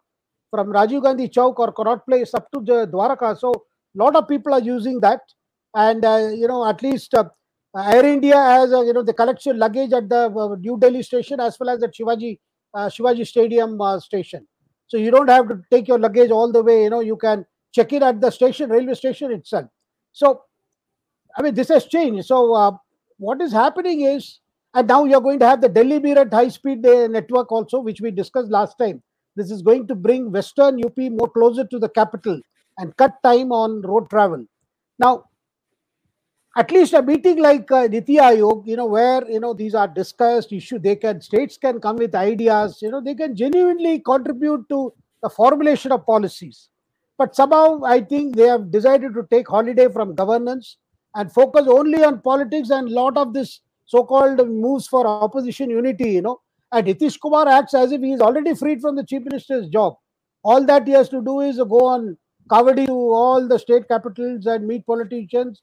[0.50, 3.38] from Rajiv Gandhi Chowk or Connaught Place up to the Dwarka.
[3.38, 5.20] So a lot of people are using that,
[5.74, 7.24] and uh, you know at least uh,
[7.76, 11.38] Air India has uh, you know the collection luggage at the uh, New Delhi station
[11.38, 12.40] as well as at Shivaji
[12.74, 14.48] uh, Shivaji Stadium uh, station.
[14.94, 16.84] So you don't have to take your luggage all the way.
[16.84, 19.64] You know you can check in at the station, railway station itself.
[20.12, 20.42] So
[21.36, 22.26] I mean this has changed.
[22.26, 22.70] So uh,
[23.16, 24.38] what is happening is,
[24.72, 28.12] and now you're going to have the Delhi Meerut high speed network also, which we
[28.12, 29.02] discussed last time.
[29.34, 32.40] This is going to bring Western UP more closer to the capital
[32.78, 34.46] and cut time on road travel.
[35.00, 35.24] Now,
[36.56, 39.88] at least a meeting like uh, Niti Aayog, you know, where you know these are
[39.88, 44.68] discussed, issue they can states can come with ideas, you know, they can genuinely contribute
[44.68, 46.68] to the formulation of policies.
[47.18, 50.76] But somehow I think they have decided to take holiday from governance
[51.14, 56.22] and focus only on politics and lot of this so-called moves for opposition unity, you
[56.22, 56.40] know.
[56.72, 59.96] And Nitish Kumar acts as if he is already freed from the chief minister's job.
[60.42, 62.16] All that he has to do is go on
[62.48, 65.62] Kavadi to all the state capitals and meet politicians.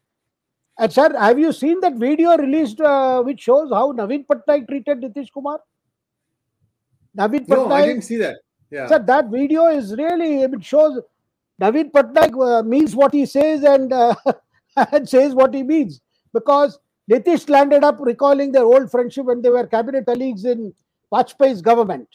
[0.77, 5.01] And sir, have you seen that video released uh, which shows how Naveen Patnaik treated
[5.01, 5.59] Nitish Kumar?
[7.17, 8.37] Naveen No, I didn't see that.
[8.69, 8.87] Yeah.
[8.87, 10.99] sir, that video is really, it shows
[11.61, 14.15] Naveen Patnaik uh, means what he says and, uh,
[14.91, 16.01] and says what he means.
[16.33, 16.79] Because
[17.11, 20.73] Nitish landed up recalling their old friendship when they were cabinet colleagues in
[21.11, 22.07] Vajpayee's government.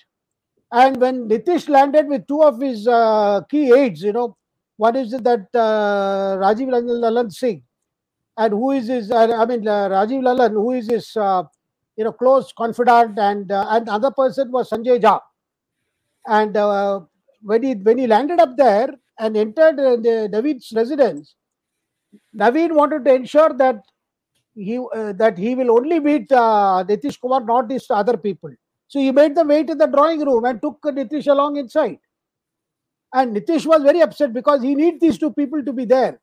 [0.73, 4.37] And when Nitish landed with two of his uh, key aides, you know,
[4.77, 7.62] one is that uh, Rajiv Lalan Lalan Singh,
[8.37, 11.44] and who is his, uh, I mean, uh, Rajiv Lalan, who is his, uh,
[11.96, 15.20] you know, close confidant, and and other person was Sanjay Jha.
[16.27, 16.55] And
[17.42, 21.37] when he when he landed up there and entered the Naveen's residence,
[22.37, 23.83] Naveen wanted to ensure that
[24.55, 28.51] he uh, that he will only meet uh, Nitish Kumar, not these other people.
[28.88, 31.99] So he made them wait in the drawing room and took Nitish along inside.
[33.14, 36.20] And Nitish was very upset because he needs these two people to be there.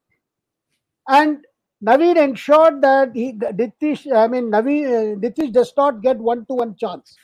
[1.08, 1.46] And
[1.86, 7.16] Naveen ensured that he I mean Naveen, uh, Nitish does not get one-to-one chance.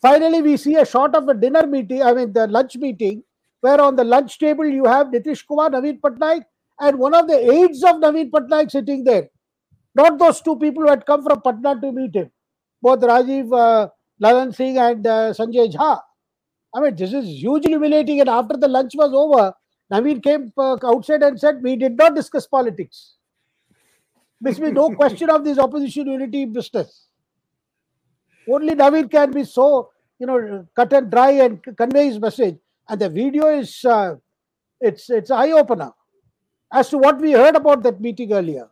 [0.00, 3.22] Finally, we see a shot of a dinner meeting, I mean the lunch meeting,
[3.60, 6.44] where on the lunch table you have Nitish Kumar, Naveen Patnaik,
[6.80, 9.28] and one of the aides of Naveen Patnaik sitting there.
[9.94, 12.30] Not those two people who had come from Patna to meet him,
[12.80, 13.88] both Rajiv uh,
[14.22, 16.00] Lalan Singh and uh, Sanjay Jha.
[16.74, 18.20] I mean, this is hugely humiliating.
[18.20, 19.52] And after the lunch was over,
[19.92, 23.17] Naveen came uh, outside and said, We did not discuss politics.
[24.40, 27.06] Makes me no question of this opposition unity business.
[28.48, 32.56] Only Naveen can be so, you know, cut and dry and convey his message.
[32.88, 34.16] And the video is, uh,
[34.80, 35.92] it's it's eye opener
[36.72, 38.68] as to what we heard about that meeting earlier.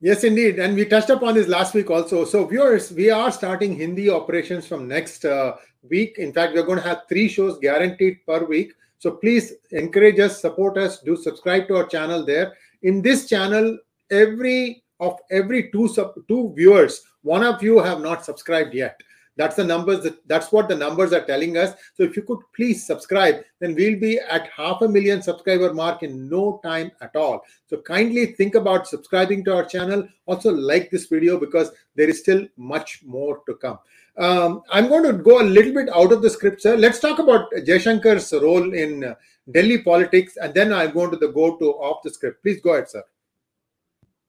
[0.00, 0.58] Yes, indeed.
[0.58, 2.24] And we touched upon this last week also.
[2.24, 5.56] So, viewers, we are starting Hindi operations from next uh,
[5.88, 6.16] week.
[6.18, 8.72] In fact, we're going to have three shows guaranteed per week.
[8.98, 12.54] So, please encourage us, support us, do subscribe to our channel there.
[12.82, 13.78] In this channel,
[14.10, 19.00] every of every two sub, two viewers, one of you have not subscribed yet.
[19.36, 20.02] That's the numbers.
[20.02, 21.72] That, that's what the numbers are telling us.
[21.94, 26.02] So, if you could please subscribe, then we'll be at half a million subscriber mark
[26.02, 27.40] in no time at all.
[27.66, 30.06] So kindly think about subscribing to our channel.
[30.26, 33.78] Also like this video because there is still much more to come.
[34.18, 36.76] Um, I'm going to go a little bit out of the script, sir.
[36.76, 39.14] Let's talk about Jaishankar's role in uh,
[39.50, 42.42] Delhi politics, and then I'm going to the go to off the script.
[42.42, 43.02] Please go ahead, sir.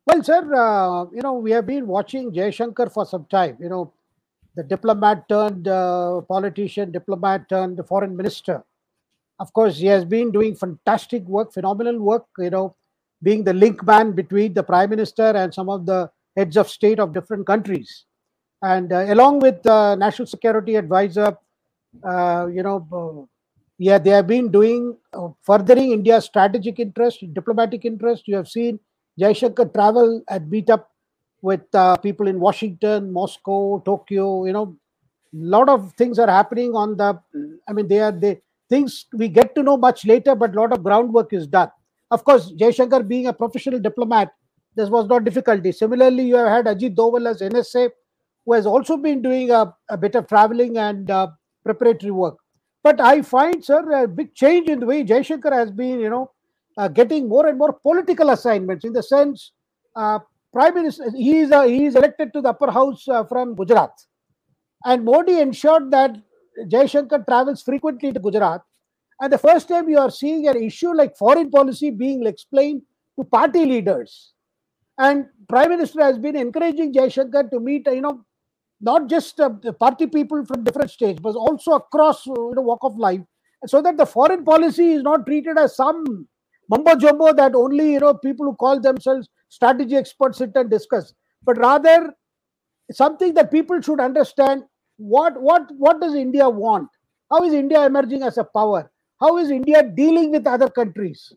[0.08, 3.58] Well, sir, uh, you know, we have been watching Jaishankar for some time.
[3.60, 3.94] You know,
[4.56, 8.64] the diplomat turned uh, politician, diplomat turned foreign minister.
[9.40, 12.76] Of course, he has been doing fantastic work, phenomenal work, you know,
[13.24, 17.00] being the link man between the prime minister and some of the heads of state
[17.00, 18.06] of different countries.
[18.64, 21.38] and uh, along with uh, National Security Advisor,
[22.04, 23.26] uh, you know, uh,
[23.78, 24.98] yeah, they have been doing
[25.44, 28.28] furthering India's strategic interest, diplomatic interest.
[28.28, 28.80] You have seen
[29.20, 30.90] Jaishankar travel and meet up
[31.42, 34.46] with uh, people in Washington, Moscow, Tokyo.
[34.46, 34.78] You know,
[35.34, 37.20] a lot of things are happening on the.
[37.68, 40.72] I mean, they are they things we get to know much later, but a lot
[40.72, 41.70] of groundwork is done.
[42.10, 44.34] Of course, Jaishankar being a professional diplomat,
[44.76, 45.72] this was not difficulty.
[45.72, 47.90] Similarly, you have had Ajit Doval as NSA,
[48.46, 51.28] who has also been doing a, a bit of traveling and uh,
[51.64, 52.38] preparatory work.
[52.84, 56.32] But I find, sir, a big change in the way Jaishankar has been, you know,
[56.78, 59.52] uh, getting more and more political assignments in the sense,
[59.96, 60.20] uh,
[60.54, 63.92] Prime Minister, he is, uh, he is elected to the upper house uh, from Gujarat.
[64.86, 66.18] And Modi ensured that
[66.68, 68.62] Jaishankar travels frequently to Gujarat.
[69.22, 72.82] And the first time you are seeing an issue like foreign policy being explained
[73.18, 74.34] to party leaders.
[74.98, 78.26] And Prime Minister has been encouraging Jaishankar to meet, you know,
[78.82, 82.80] not just uh, the party people from different states, but also across you know, walk
[82.84, 83.22] of life,
[83.68, 86.28] so that the foreign policy is not treated as some
[86.72, 91.14] mumbo jumbo that only you know people who call themselves strategy experts sit and discuss,
[91.44, 92.14] but rather
[92.92, 94.64] something that people should understand
[94.98, 96.90] what what what does India want?
[97.32, 98.92] How is India emerging as a power?
[99.20, 101.32] How is India dealing with other countries?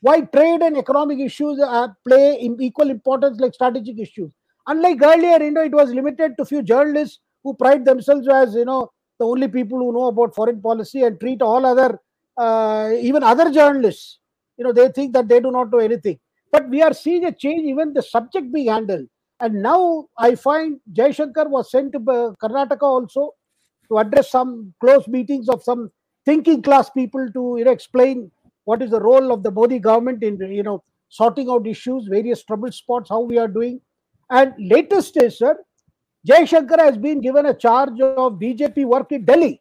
[0.00, 1.60] Why trade and economic issues
[2.06, 4.30] play equal importance like strategic issues?
[4.66, 8.64] Unlike earlier, you know, it was limited to few journalists who pride themselves as you
[8.64, 11.98] know the only people who know about foreign policy and treat all other
[12.36, 14.18] uh, even other journalists.
[14.56, 16.18] You know, they think that they do not know anything.
[16.52, 19.06] But we are seeing a change, even the subject being handled.
[19.40, 23.34] And now I find Jaishankar was sent to uh, Karnataka also
[23.88, 25.90] to address some close meetings of some
[26.24, 28.30] thinking class people to you know, explain
[28.64, 32.42] what is the role of the Modi government in you know sorting out issues, various
[32.44, 33.80] trouble spots, how we are doing.
[34.30, 35.56] And latest is, sir,
[36.26, 39.60] Jaishankar has been given a charge of BJP work in Delhi.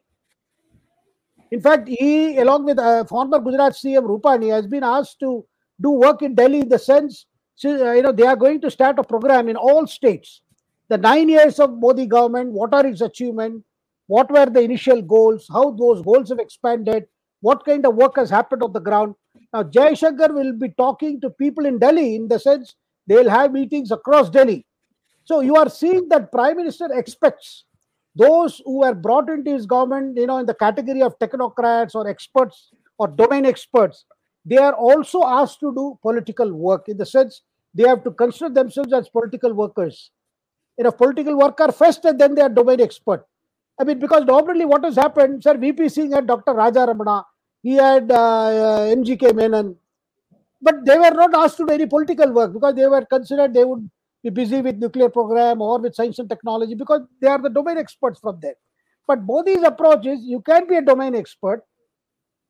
[1.55, 5.45] In fact, he, along with uh, former Gujarat CM Rupani, has been asked to
[5.79, 7.27] do work in Delhi in the sense,
[7.63, 10.41] uh, you know, they are going to start a program in all states.
[10.89, 13.63] The nine years of Modi government, what are its achievements,
[14.07, 17.05] what were the initial goals, how those goals have expanded,
[17.39, 19.15] what kind of work has happened on the ground.
[19.53, 22.75] Now, Jaishankar will be talking to people in Delhi in the sense
[23.07, 24.65] they'll have meetings across Delhi.
[25.23, 27.63] So you are seeing that Prime Minister expects
[28.15, 32.07] those who were brought into his government, you know, in the category of technocrats or
[32.07, 34.05] experts or domain experts,
[34.45, 37.41] they are also asked to do political work in the sense
[37.73, 40.11] they have to consider themselves as political workers.
[40.77, 43.25] You know, political worker first and then they are domain expert.
[43.79, 46.53] I mean, because normally what has happened, sir, VP Singh had Dr.
[46.53, 47.23] Raja Ramanna,
[47.61, 49.75] he had uh, MGK Menon,
[50.61, 53.65] but they were not asked to do any political work because they were considered they
[53.65, 53.89] would
[54.25, 57.77] be busy with nuclear program or with science and technology because they are the domain
[57.77, 58.55] experts from there.
[59.07, 61.63] But both these approaches, you can be a domain expert,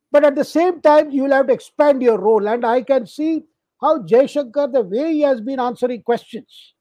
[0.09, 2.47] but at the same time you will have to expand your role.
[2.47, 3.43] And I can see
[3.81, 6.73] how Jaishankar, the way he has been answering questions,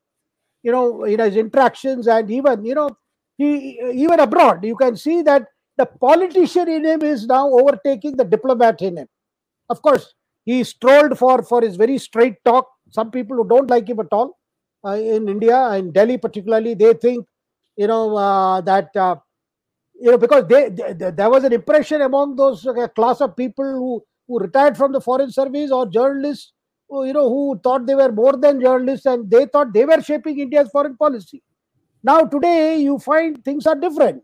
[0.62, 2.90] you know, in his interactions and even, you know,
[3.36, 8.24] he even abroad, you can see that the politician in him is now overtaking the
[8.24, 9.08] diplomat in him.
[9.68, 12.68] Of course, he is trolled for for his very straight talk.
[12.90, 14.38] Some people who don't like him at all
[14.92, 17.26] in India, in Delhi particularly, they think
[17.76, 19.16] you know uh, that uh,
[19.94, 23.64] you know because they, they, there was an impression among those uh, class of people
[23.64, 26.52] who who retired from the foreign service or journalists
[26.88, 30.00] who, you know who thought they were more than journalists and they thought they were
[30.02, 31.42] shaping India's foreign policy.
[32.02, 34.22] Now today you find things are different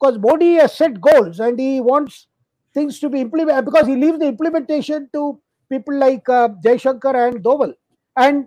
[0.00, 2.26] because Modi has set goals and he wants
[2.74, 5.40] things to be implemented because he leaves the implementation to
[5.70, 7.74] people like uh, Jaishankar and Doval.
[8.16, 8.46] And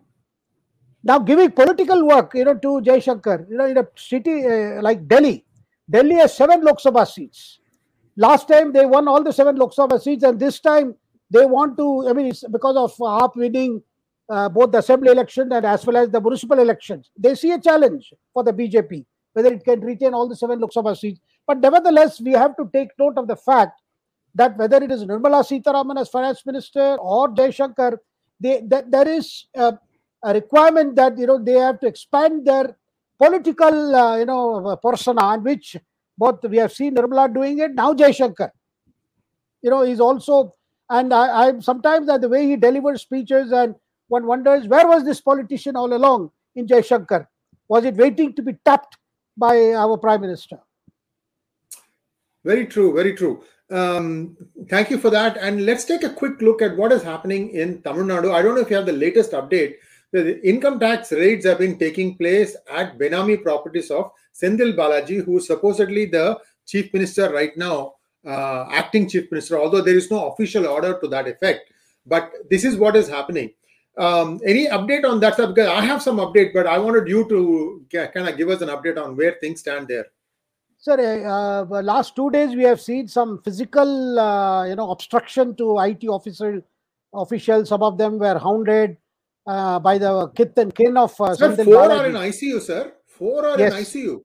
[1.04, 5.08] now giving political work, you know, to Jaishankar, you know, in a city uh, like
[5.08, 5.46] Delhi,
[5.90, 7.60] Delhi has seven Lok Sabha seats.
[8.18, 10.96] Last time they won all the seven Lok Sabha seats, and this time
[11.30, 12.08] they want to.
[12.08, 13.82] I mean, it's because of AAP winning
[14.30, 17.10] uh, both the assembly election and as well as the municipal elections.
[17.18, 20.72] They see a challenge for the BJP whether it can retain all the seven Lok
[20.72, 21.20] Sabha seats.
[21.48, 23.80] But nevertheless, we have to take note of the fact
[24.36, 27.98] that whether it is Nirmala Sitharaman as finance minister or Jaishankar,
[28.40, 29.78] they that there is a,
[30.24, 32.76] a, requirement that you know they have to expand their
[33.18, 35.78] political uh, you know persona, on which
[36.18, 37.94] both we have seen Nirmala doing it now.
[37.94, 38.52] Jaishankar,
[39.62, 40.54] you know, is also
[40.90, 43.76] and I, I sometimes that the way he delivers speeches and
[44.08, 47.28] one wonders where was this politician all along in Jaishankar?
[47.68, 48.98] Was it waiting to be tapped
[49.38, 50.60] by our prime minister?
[52.44, 53.44] Very true, very true.
[53.70, 54.36] Um,
[54.68, 55.38] thank you for that.
[55.38, 58.34] And let's take a quick look at what is happening in Tamil Nadu.
[58.34, 59.76] I don't know if you have the latest update,
[60.12, 65.38] The income tax raids have been taking place at Benami properties of Senthil Balaji, who
[65.38, 67.94] is supposedly the chief minister right now,
[68.26, 71.72] uh, acting chief minister, although there is no official order to that effect.
[72.06, 73.54] But this is what is happening.
[73.98, 75.38] Um, any update on that?
[75.38, 78.70] Because I have some update, but I wanted you to kind of give us an
[78.70, 80.08] update on where things stand there.
[80.78, 85.56] Sir, uh, uh, last two days we have seen some physical, uh, you know, obstruction
[85.56, 86.64] to IT officer
[87.14, 87.70] officials.
[87.70, 88.98] Some of them were hounded
[89.48, 92.00] uh, by the kith and kin of uh, sir, four Balaji.
[92.00, 92.94] are in ICU, sir.
[93.08, 93.74] Four are Yes.
[93.74, 94.22] in ICU.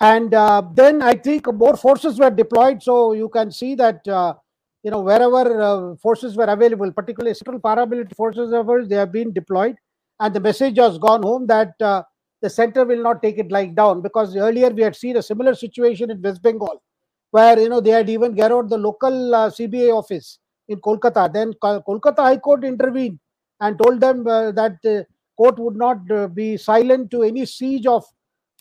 [0.00, 2.82] and uh, then I think more forces were deployed.
[2.82, 4.34] So you can see that uh,
[4.82, 8.50] you know wherever uh, forces were available, particularly central paramilitary forces,
[8.88, 9.76] they have been deployed,
[10.20, 12.02] and the message has gone home that uh,
[12.42, 15.54] the center will not take it lying down because earlier we had seen a similar
[15.54, 16.82] situation in West Bengal,
[17.30, 20.38] where you know they had even garroted the local uh, CBI office
[20.68, 21.32] in Kolkata.
[21.32, 23.18] Then Kolkata High Court intervened
[23.64, 25.06] and told them uh, that the
[25.36, 28.04] court would not uh, be silent to any siege of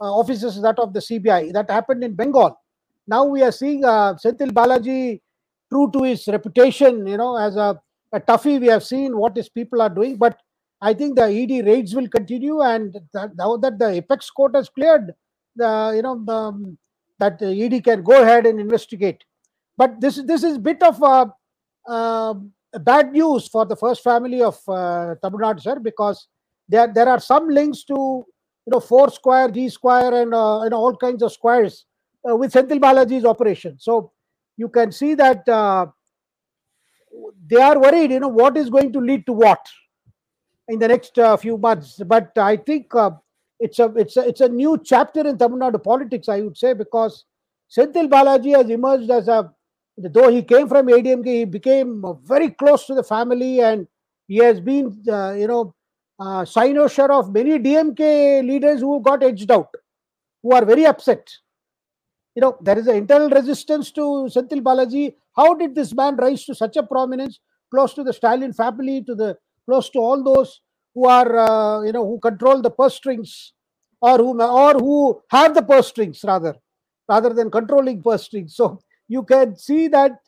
[0.01, 1.54] uh, offices that of the CBI.
[1.54, 2.58] That happened in Bengal.
[3.08, 5.22] Now we are seeing uh, Senthil Balaji,
[5.72, 7.80] true to his reputation, you know, as a,
[8.14, 8.60] a toughie.
[8.60, 10.39] We have seen what his people are doing, but
[10.82, 14.70] I think the ED raids will continue, and that, now that the apex court has
[14.70, 15.14] cleared,
[15.56, 16.78] the you know um,
[17.20, 19.24] that the ED can go ahead and investigate.
[19.78, 21.34] But this this is bit of a
[21.88, 22.34] uh,
[22.80, 26.28] bad news for the first family of uh, Tamil Nadu, sir, because
[26.67, 30.78] there there are some links to you know four square, G square, and uh, know
[30.78, 31.86] all kinds of squares
[32.30, 33.78] uh, with Senthil Balaji's operation.
[33.80, 34.11] So
[34.57, 35.88] you can see that uh,
[37.47, 38.11] they are worried.
[38.11, 39.65] You know what is going to lead to what
[40.67, 42.01] in the next uh, few months.
[42.05, 43.11] But I think uh,
[43.59, 46.30] it's a it's a it's a new chapter in Tamil Nadu politics.
[46.30, 47.26] I would say because
[47.76, 49.51] Senthil Balaji has emerged as a
[49.98, 53.88] though he came from ADMK, he became very close to the family, and
[54.28, 55.76] he has been uh, you know
[56.20, 59.70] uh, cynosure of many DMK leaders who got edged out,
[60.41, 61.30] who are very upset.
[62.36, 65.16] You know, there is an internal resistance to Senthil Balaji.
[65.36, 67.39] How did this man rise to such a prominence,
[67.70, 70.62] close to the Stalin family, to the close to all those
[70.96, 73.54] who are, uh, you know, who control the purse strings,
[74.02, 76.56] or who or who have the purse strings rather,
[77.08, 78.56] rather than controlling purse strings.
[78.56, 78.80] So
[79.14, 80.20] you can see that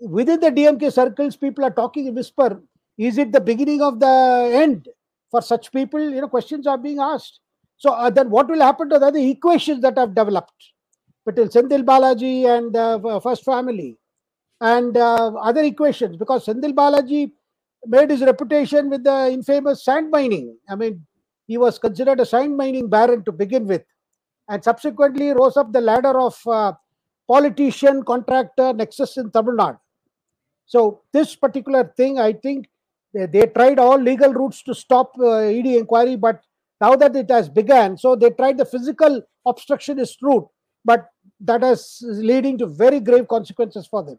[0.00, 2.62] within the DMK circles, people are talking in whisper.
[2.98, 4.14] Is it the beginning of the
[4.62, 4.88] end
[5.30, 6.00] for such people?
[6.00, 7.40] You know, questions are being asked.
[7.78, 10.72] So uh, then, what will happen to the other equations that have developed
[11.26, 13.96] between Senthil Balaji and the uh, first family
[14.60, 16.16] and uh, other equations?
[16.16, 17.32] Because Senthil Balaji
[17.86, 20.56] made his reputation with the infamous sand mining.
[20.68, 21.04] I mean,
[21.48, 23.82] he was considered a sand mining baron to begin with,
[24.48, 26.72] and subsequently rose up the ladder of uh,
[27.28, 29.78] politician contractor nexus in Tamil Nadu.
[30.66, 32.68] So this particular thing, I think
[33.12, 36.42] they, they tried all legal routes to stop uh, ED inquiry, but
[36.80, 40.48] now that it has begun, so they tried the physical obstructionist route,
[40.84, 41.08] but
[41.40, 44.18] that is leading to very grave consequences for them.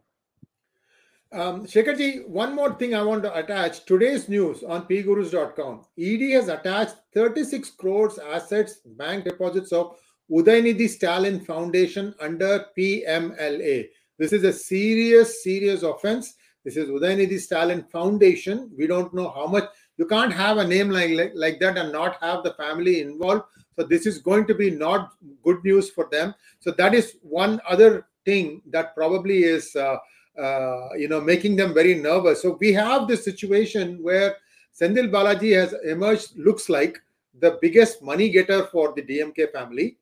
[1.32, 3.84] Um, Shekharji, one more thing I want to attach.
[3.84, 5.84] Today's news on pgurus.com.
[5.98, 9.98] ED has attached 36 crores assets, bank deposits of
[10.30, 13.88] Udhayanidhi Stalin Foundation under PMLA.
[14.18, 16.34] This is a serious, serious offense.
[16.64, 18.70] This is Udhayanidhi Stalin Foundation.
[18.76, 19.64] We don't know how much.
[19.96, 23.44] You can't have a name like, like, like that and not have the family involved.
[23.76, 25.10] So this is going to be not
[25.42, 26.34] good news for them.
[26.60, 29.96] So that is one other thing that probably is, uh,
[30.40, 32.42] uh, you know, making them very nervous.
[32.42, 34.36] So we have this situation where
[34.80, 37.00] Senthil Balaji has emerged, looks like
[37.40, 39.98] the biggest money getter for the DMK family,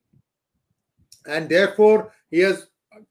[1.27, 2.67] and therefore he has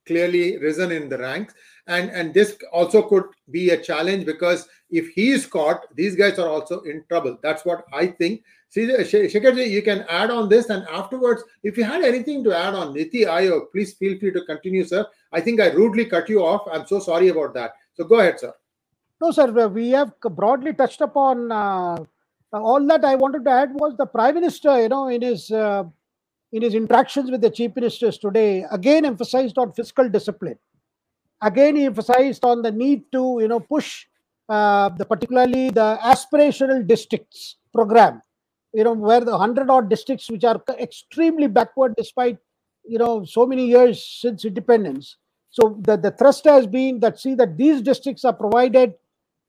[0.06, 1.54] clearly risen in the ranks.
[1.88, 6.38] And and this also could be a challenge because if he is caught, these guys
[6.38, 7.38] are also in trouble.
[7.42, 8.44] That's what I think.
[8.68, 12.74] See, Shekharji, you can add on this, and afterwards, if you had anything to add
[12.74, 15.04] on Niti Aayog, please feel free to continue, sir.
[15.30, 16.62] I think I rudely cut you off.
[16.72, 17.74] I'm so sorry about that.
[17.94, 18.54] So go ahead, sir.
[19.20, 21.96] No, sir, we have broadly touched upon uh,
[22.52, 25.84] all that I wanted to add was the Prime Minister, you know, in his uh,
[26.52, 30.58] in his interactions with the chief ministers today, again emphasized on fiscal discipline.
[31.40, 34.06] Again, he emphasized on the need to, you know, push
[34.48, 38.22] uh, the particularly the aspirational districts program.
[38.72, 42.38] You know, where the hundred odd districts which are extremely backward despite
[42.84, 45.16] you know so many years since independence.
[45.50, 48.94] So the, the thrust has been that see that these districts are provided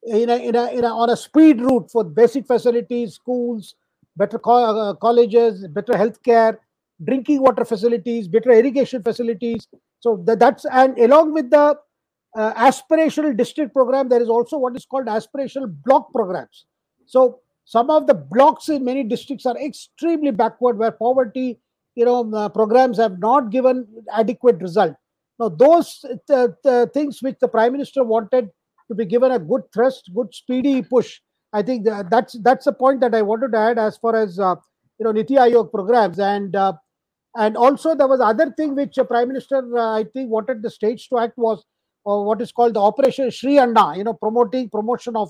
[0.03, 3.75] in a, in a, in a, on a speed route for basic facilities, schools,
[4.17, 6.57] better co- uh, colleges, better healthcare,
[7.05, 9.67] drinking water facilities, better irrigation facilities.
[9.99, 11.77] So that, that's and along with the
[12.35, 16.65] uh, aspirational district program, there is also what is called aspirational block programs.
[17.05, 21.59] So some of the blocks in many districts are extremely backward, where poverty,
[21.95, 24.95] you know, uh, programs have not given adequate result.
[25.39, 28.49] Now, those uh, things which the prime minister wanted
[28.89, 31.19] to be given a good thrust, good speedy push.
[31.53, 34.39] I think that that's that's a point that I wanted to add as far as
[34.39, 34.55] uh,
[34.99, 36.73] you know Niti Aayog programs and uh,
[37.35, 40.69] and also there was other thing which uh, Prime Minister uh, I think wanted the
[40.69, 41.63] states to act was
[42.07, 45.29] uh, what is called the Operation Sri Anna, you know, promoting promotion of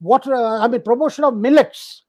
[0.00, 0.34] water.
[0.34, 2.04] I mean promotion of millets.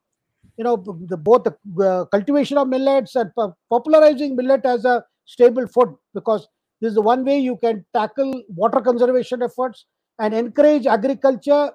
[0.58, 0.76] You know,
[1.08, 3.32] the, both the cultivation of millets and
[3.70, 6.48] popularizing millet as a stable food because
[6.82, 9.86] this is the one way you can tackle water conservation efforts
[10.20, 11.72] and encourage agriculture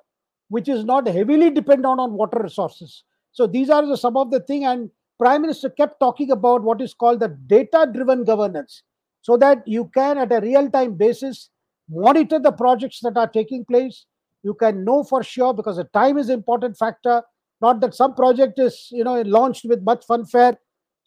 [0.48, 3.02] which is not heavily dependent on water resources.
[3.32, 6.80] So these are the, some of the thing and Prime Minister kept talking about what
[6.80, 8.82] is called the data driven governance
[9.22, 11.50] so that you can at a real time basis
[11.88, 14.06] monitor the projects that are taking place.
[14.42, 17.22] You can know for sure because the time is important factor
[17.60, 20.58] not that some project is you know launched with much fanfare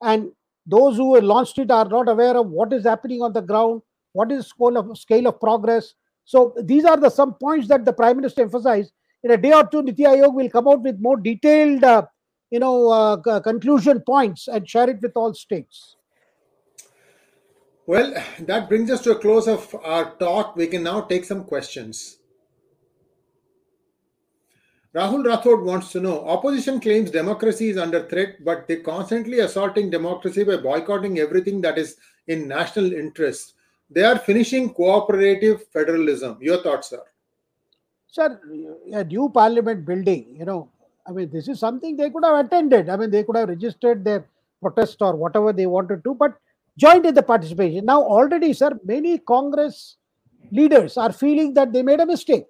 [0.01, 0.31] and
[0.65, 3.81] those who launched it are not aware of what is happening on the ground
[4.13, 5.93] what is scale of scale of progress.
[6.25, 8.91] So these are the some points that the prime minister emphasized.
[9.23, 12.05] In a day or two niti aayog will come out with more detailed uh,
[12.49, 15.95] you know uh, conclusion points and share it with all states
[17.85, 21.43] well that brings us to a close of our talk we can now take some
[21.43, 22.19] questions
[24.95, 29.91] Rahul Rathod wants to know opposition claims democracy is under threat, but they're constantly assaulting
[29.91, 33.53] democracy by boycotting everything that is in national interest.
[33.91, 36.39] They are finishing cooperative federalism.
[36.41, 37.03] Your thoughts, sir?
[38.07, 38.41] Sir,
[38.91, 40.69] a new parliament building, you know,
[41.09, 42.87] I mean, this is something they could have attended.
[42.87, 44.25] I mean, they could have registered their
[44.61, 46.35] protest or whatever they wanted to, but
[46.77, 47.85] joined in the participation.
[47.85, 49.97] Now, already, sir, many Congress
[50.51, 52.45] leaders are feeling that they made a mistake.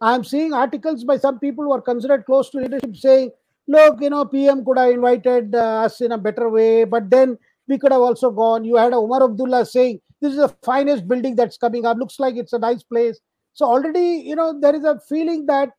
[0.00, 3.30] I'm seeing articles by some people who are considered close to leadership saying,
[3.68, 7.38] look, you know, PM could have invited uh, us in a better way, but then
[7.68, 8.64] we could have also gone.
[8.64, 11.98] You had Omar Abdullah saying, this is the finest building that's coming up.
[11.98, 13.20] Looks like it's a nice place.
[13.52, 15.70] So already, you know, there is a feeling that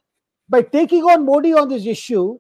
[0.50, 2.38] by taking on Modi on this issue,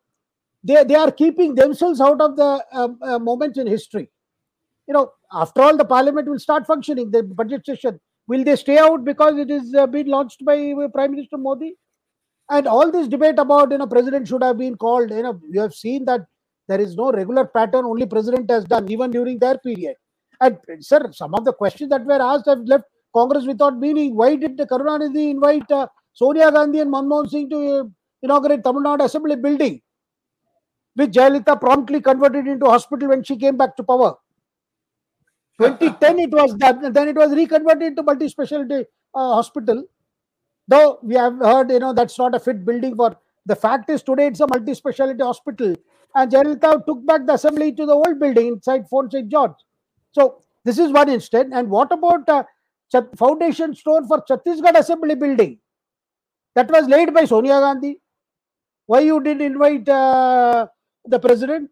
[0.64, 4.10] they, they are keeping themselves out of the um, uh, moment in history.
[4.88, 8.00] You know, after all, the parliament will start functioning, the budget session.
[8.28, 11.76] Will they stay out because it is uh, being launched by uh, Prime Minister Modi?
[12.50, 15.60] And all this debate about, you know, president should have been called, you know, you
[15.60, 16.22] have seen that
[16.68, 19.96] there is no regular pattern, only president has done, even during their period.
[20.42, 24.16] And, sir, some of the questions that were asked have left Congress without meaning.
[24.16, 27.84] Why did the Karunanidhi invite uh, Sonia Gandhi and Manmohan Singh to uh,
[28.24, 29.82] inaugurate Tamil Nadu Assembly building,
[30.96, 34.16] which Jayalalitha promptly converted into hospital when she came back to power.
[35.62, 39.84] 2010 it was that then it was reconverted into multi-specialty uh, hospital.
[40.68, 44.02] Though we have heard, you know, that's not a fit building for the fact is
[44.02, 45.76] today it's a multi-specialty hospital.
[46.16, 49.30] And Jayalalitha took back the assembly to the old building inside Fort St.
[49.30, 49.52] George.
[50.14, 51.52] So this is one instance.
[51.54, 52.44] And what about uh,
[53.18, 55.60] foundation stone for Chhattisgarh Assembly building?
[56.56, 58.00] That was laid by Sonia Gandhi.
[58.88, 60.68] Why you didn't invite uh,
[61.06, 61.70] the president?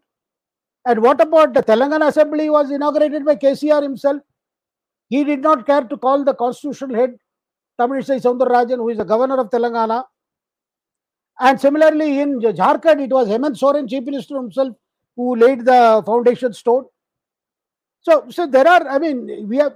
[0.86, 4.20] And what about the Telangana Assembly was inaugurated by KCR himself?
[5.08, 7.16] He did not care to call the constitutional head,
[7.80, 10.04] Tamilisai Soundararajan, who is the governor of Telangana.
[11.40, 14.76] And similarly, in Jharkhand, it was Hemant Soren, chief minister himself,
[15.16, 16.84] who laid the foundation stone.
[18.02, 19.74] So, so there are, I mean, we have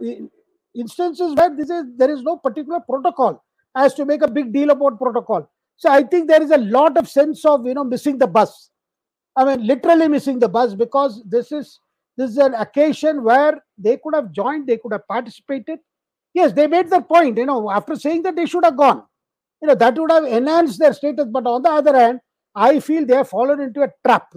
[0.75, 3.43] instances where this is there is no particular protocol
[3.77, 5.49] as to make a big deal about protocol.
[5.77, 8.71] So I think there is a lot of sense of you know missing the bus.
[9.37, 11.81] I mean, literally missing the bus because this is
[12.17, 15.79] this is an occasion where they could have joined, they could have participated.
[16.35, 17.39] Yes, they made their point.
[17.39, 19.05] You know, after saying that they should have gone,
[19.63, 21.27] you know, that would have enhanced their status.
[21.31, 22.21] But on the other hand,
[22.55, 24.33] I feel they have fallen into a trap.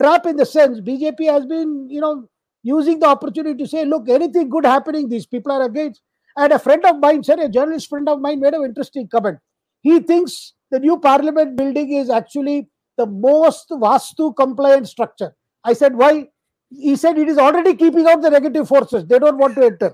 [0.00, 2.26] Trap in the sense BJP has been, you know,
[2.62, 6.00] using the opportunity to say, look, anything good happening, these people are against.
[6.36, 9.38] And a friend of mine said, a journalist friend of mine made an interesting comment.
[9.82, 15.34] He thinks the new parliament building is actually the most Vastu compliant structure.
[15.64, 16.28] I said, why?
[16.70, 19.04] He said it is already keeping out the negative forces.
[19.06, 19.92] They don't want to enter.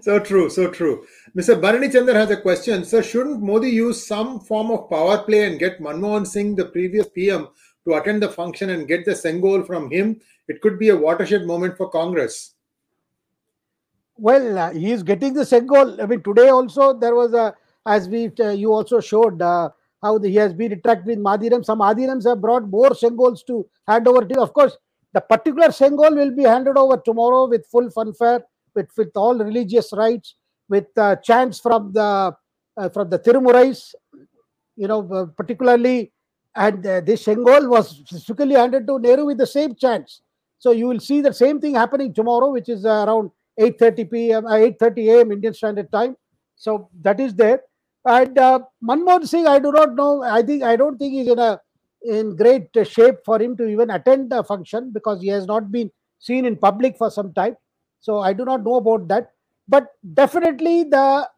[0.00, 1.06] so true, so true.
[1.36, 1.60] Mr.
[1.60, 2.84] Bharani Chandar has a question.
[2.84, 7.08] Sir, shouldn't Modi use some form of power play and get Manmohan Singh, the previous
[7.08, 7.48] PM,
[7.86, 10.20] to attend the function and get the Sengol from him?
[10.50, 12.54] It could be a watershed moment for Congress.
[14.16, 16.02] Well, uh, he is getting the Sengol.
[16.02, 17.54] I mean, today also there was a
[17.86, 19.68] as we uh, you also showed uh,
[20.02, 21.64] how the, he has been interacting with Madhiram.
[21.64, 24.40] Some Madhirams have brought more Sengols to hand over to.
[24.40, 24.76] Of course,
[25.12, 28.42] the particular Sengol will be handed over tomorrow with full fanfare,
[28.74, 30.34] with, with all religious rites,
[30.68, 32.34] with uh, chants from the
[32.76, 33.94] uh, from the Tirumurais.
[34.74, 36.12] you know, uh, particularly,
[36.56, 40.22] and uh, this Sengol was specifically handed to Nehru with the same chance.
[40.60, 44.44] So you will see the same thing happening tomorrow, which is uh, around 8:30 p.m.
[44.44, 45.32] 8:30 a.m.
[45.32, 46.16] Indian Standard Time.
[46.54, 47.62] So that is there.
[48.04, 50.22] And uh, Manmohan Singh, I do not know.
[50.22, 51.58] I think I don't think he's in a
[52.02, 55.90] in great shape for him to even attend the function because he has not been
[56.18, 57.56] seen in public for some time.
[58.00, 59.32] So I do not know about that.
[59.68, 61.28] But definitely the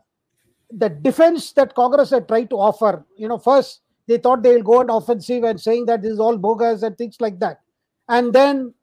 [0.71, 4.63] the defense that Congress had tried to offer, you know, first they thought they will
[4.63, 7.61] go on offensive and saying that this is all bogus and things like that.
[8.09, 8.75] And then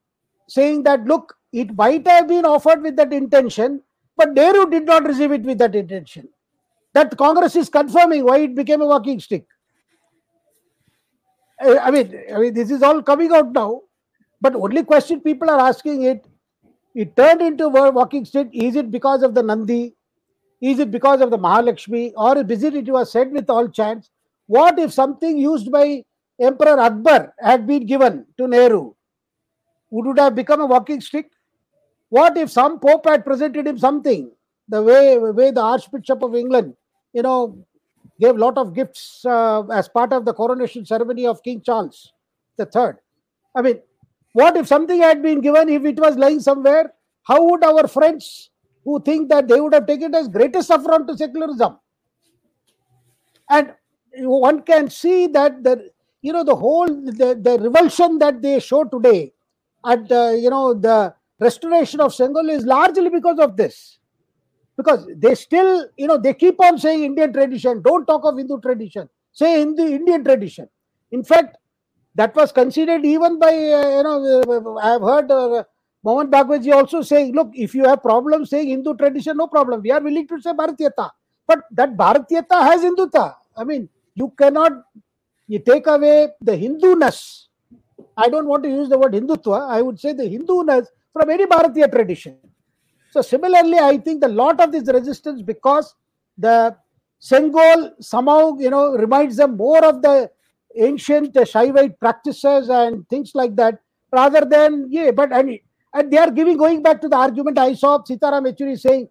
[0.49, 3.81] saying that, look, it might have been offered with that intention,
[4.17, 6.27] but Nehru did not receive it with that intention.
[6.93, 9.45] That Congress is confirming why it became a walking stick.
[11.61, 13.81] Eh, I mean, I mean, this is all coming out now.
[14.41, 16.25] But only question people are asking it:
[16.95, 18.49] it turned into a walking stick.
[18.53, 19.95] Is it because of the Nandi?
[20.61, 22.13] Is it because of the Mahalakshmi?
[22.17, 24.09] Or is it it was said with all chance?
[24.47, 26.03] What if something used by
[26.41, 28.93] Emperor Akbar had been given to Nehru?
[29.91, 31.31] Would it have become a walking stick?
[32.09, 34.31] What if some pope had presented him something?
[34.67, 36.75] The way, way the Archbishop of England,
[37.13, 37.57] you know,
[38.19, 42.13] gave a lot of gifts uh, as part of the coronation ceremony of King Charles
[42.57, 42.97] the Third.
[43.55, 43.79] I mean,
[44.33, 46.93] what if something had been given if it was lying somewhere?
[47.23, 48.51] How would our friends
[48.83, 51.77] who think that they would have taken it as greatest affront to secularism?
[53.49, 53.73] And
[54.17, 55.89] one can see that the
[56.21, 59.31] you know the whole the, the revulsion that they show today
[59.85, 63.99] at uh, you know the restoration of Sengol is largely because of this
[64.79, 67.81] because they still, you know, they keep on saying Indian tradition.
[67.81, 69.09] Don't talk of Hindu tradition.
[69.33, 70.69] Say Hindu Indian tradition.
[71.11, 71.57] In fact,
[72.15, 75.63] that was considered even by, uh, you know, I have heard uh,
[76.01, 79.81] Mohan Bhagwatji also saying, look, if you have problems saying Hindu tradition, no problem.
[79.81, 81.09] We are willing to say Bharatiyata.
[81.45, 83.35] But that Bharatiyata has Hindutva.
[83.57, 84.71] I mean, you cannot
[85.47, 87.48] you take away the Hinduness.
[88.23, 89.69] I don't want to use the word Hindutva.
[89.69, 92.37] I would say the Hinduness from any Bharatiya tradition.
[93.11, 95.95] So similarly, I think the lot of this resistance because
[96.37, 96.75] the
[97.21, 100.29] Sengol somehow you know reminds them more of the
[100.75, 103.79] ancient Shaivite practices and things like that,
[104.11, 105.11] rather than yeah.
[105.11, 105.57] But and,
[105.93, 109.09] and they are giving going back to the argument I saw Sitaram Yechury saying,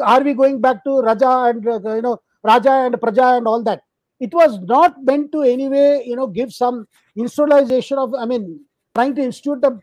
[0.00, 3.62] "Are we going back to Raja and uh, you know Raja and Praja and all
[3.64, 3.82] that?"
[4.20, 6.86] It was not meant to anyway you know give some
[7.18, 8.60] institutionalization of I mean
[8.94, 9.78] trying to institute a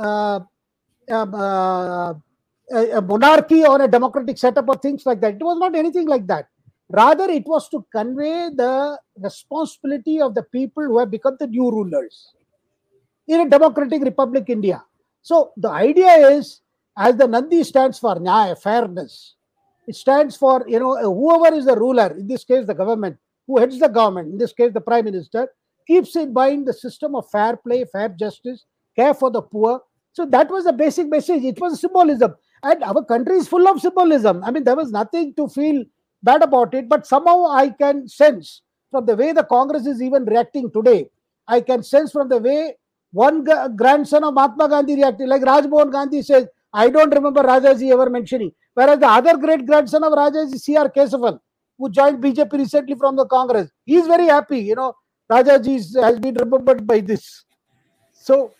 [0.00, 0.40] uh,
[1.10, 2.14] um, uh,
[2.72, 5.34] a, a monarchy or a democratic setup or things like that.
[5.34, 6.48] It was not anything like that.
[6.88, 11.70] Rather, it was to convey the responsibility of the people who have become the new
[11.70, 12.34] rulers
[13.26, 14.84] in a democratic republic, India.
[15.22, 16.60] So the idea is,
[16.96, 19.34] as the Nandi stands for Nyaya, fairness,
[19.86, 23.16] it stands for you know whoever is the ruler, in this case the government,
[23.46, 25.48] who heads the government, in this case the prime minister,
[25.86, 28.64] keeps in mind the system of fair play, fair justice,
[28.96, 29.80] care for the poor.
[30.12, 31.42] So that was the basic message.
[31.42, 32.34] It was symbolism.
[32.62, 34.44] And our country is full of symbolism.
[34.44, 35.84] I mean, there was nothing to feel
[36.22, 40.24] bad about it, but somehow I can sense from the way the Congress is even
[40.24, 41.08] reacting today,
[41.48, 42.76] I can sense from the way
[43.10, 43.44] one
[43.76, 48.52] grandson of Mahatma Gandhi reacted, like Rajmohan Gandhi says, I don't remember Rajaji ever mentioning.
[48.74, 50.88] Whereas the other great grandson of Rajaji, C.R.
[50.90, 51.38] Kesavan,
[51.82, 54.60] who joined BJP recently from the Congress, he is very happy.
[54.60, 54.94] You know,
[55.30, 57.44] Rajaji has been remembered by this.
[58.12, 58.52] So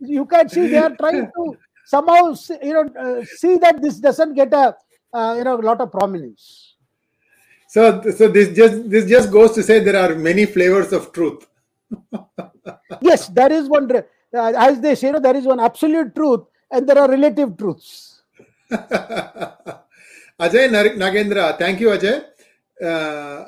[0.00, 4.32] you can see they are trying to somehow you know uh, see that this doesn't
[4.34, 4.74] get a
[5.12, 6.76] uh, you know lot of prominence
[7.68, 11.46] so so this just this just goes to say there are many flavors of truth
[13.02, 16.44] yes there is one uh, as they say you know there is one absolute truth
[16.70, 18.22] and there are relative truths
[20.40, 20.68] ajay
[21.04, 22.24] nagendra thank you ajay
[22.82, 23.44] uh,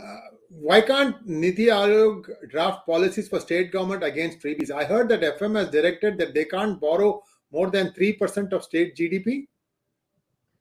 [0.48, 4.70] why can't Niti Aayog draft policies for state government against freebies?
[4.70, 7.22] I heard that FM has directed that they can't borrow
[7.52, 9.46] more than 3% of state GDP?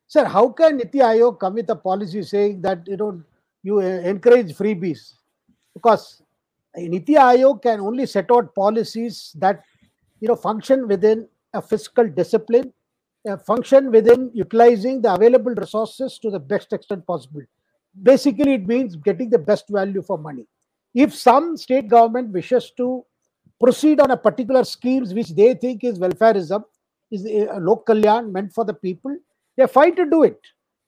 [0.07, 3.23] Sir, how can Niti Aayog come with a policy saying that you know
[3.63, 5.13] you encourage freebies?
[5.73, 6.21] Because
[6.75, 9.63] Niti Aayog can only set out policies that
[10.19, 12.71] you know function within a fiscal discipline,
[13.45, 17.41] function within utilizing the available resources to the best extent possible.
[18.03, 20.45] Basically, it means getting the best value for money.
[20.93, 23.03] If some state government wishes to
[23.59, 26.63] proceed on a particular schemes which they think is welfareism,
[27.11, 29.15] is uh, a local land meant for the people,
[29.55, 30.39] they're fine to do it.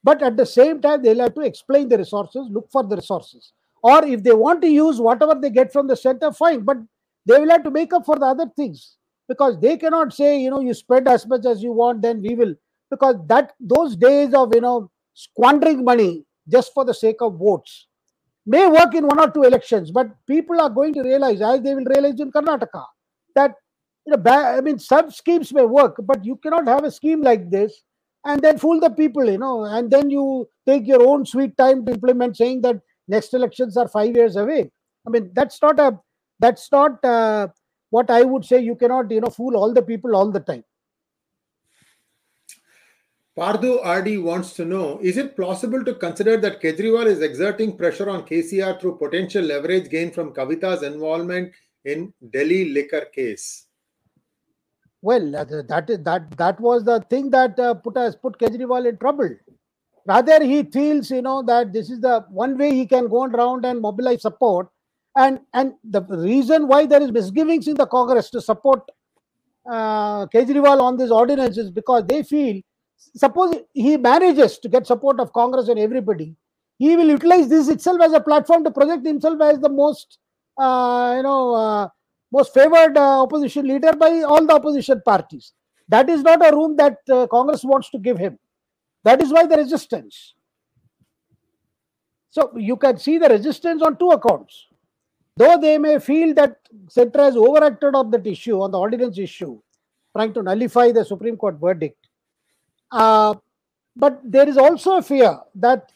[0.04, 3.52] But at the same time, they'll have to explain the resources, look for the resources.
[3.82, 6.62] Or if they want to use whatever they get from the center, fine.
[6.62, 6.78] But
[7.26, 10.49] they will have to make up for the other things because they cannot say, you
[10.49, 12.55] know, you spend as much as you want, then we will.
[12.89, 17.88] Because that those days of, you know, squandering money just for the sake of votes,
[18.45, 21.75] may work in one or two elections, but people are going to realize, as they
[21.75, 22.86] will realize in Karnataka,
[23.36, 23.55] that
[24.05, 27.49] you know, I mean, some schemes may work, but you cannot have a scheme like
[27.51, 27.82] this
[28.23, 31.86] and then fool the people, you know, and then you take your own sweet time
[31.86, 34.71] to implement, saying that next elections are five years away.
[35.05, 35.99] I mean, that's not a
[36.39, 37.47] that's not uh,
[37.90, 38.60] what I would say.
[38.60, 40.64] You cannot, you know, fool all the people all the time.
[43.38, 48.10] Pardu RD wants to know Is it possible to consider that Kejriwal is exerting pressure
[48.10, 51.52] on KCR through potential leverage gain from Kavita's involvement
[51.86, 53.68] in Delhi liquor case?
[55.04, 58.98] Well, uh, that that that was the thing that uh, put us put Kejriwal in
[58.98, 59.30] trouble.
[60.08, 63.66] Rather, he feels you know that this is the one way he can go around
[63.66, 64.68] and mobilize support,
[65.18, 68.82] and and the reason why there is misgivings in the Congress to support
[69.70, 72.61] uh, Kejriwal on this ordinance is because they feel
[73.15, 76.36] suppose he manages to get support of Congress and everybody,
[76.78, 80.20] he will utilize this itself as a platform to project himself as the most,
[80.57, 81.88] uh, you know, uh,
[82.32, 85.53] most favored uh, opposition leader by all the opposition parties.
[85.89, 88.38] That is not a room that uh, Congress wants to give him.
[89.03, 90.34] That is why the resistance.
[92.30, 94.68] So you can see the resistance on two accounts.
[95.38, 96.58] Though they may feel that
[96.90, 99.60] Centre has overacted on that issue, on the ordinance issue,
[100.16, 102.08] trying to nullify the Supreme Court verdict,
[102.92, 103.36] uh,
[103.96, 105.92] but there is also a fear that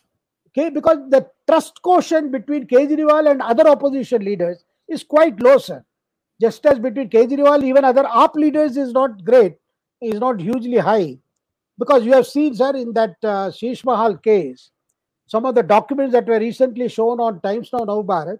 [0.49, 5.83] okay, because the trust quotient between Kejriwal and other opposition leaders is quite low, sir.
[6.39, 9.55] Just as between Kejriwal, even other AAP leaders is not great,
[10.01, 11.17] is not hugely high.
[11.79, 13.51] Because you have seen, sir, in that uh,
[13.85, 14.69] Mahal case,
[15.25, 18.37] some of the documents that were recently shown on Times Now Navbharat,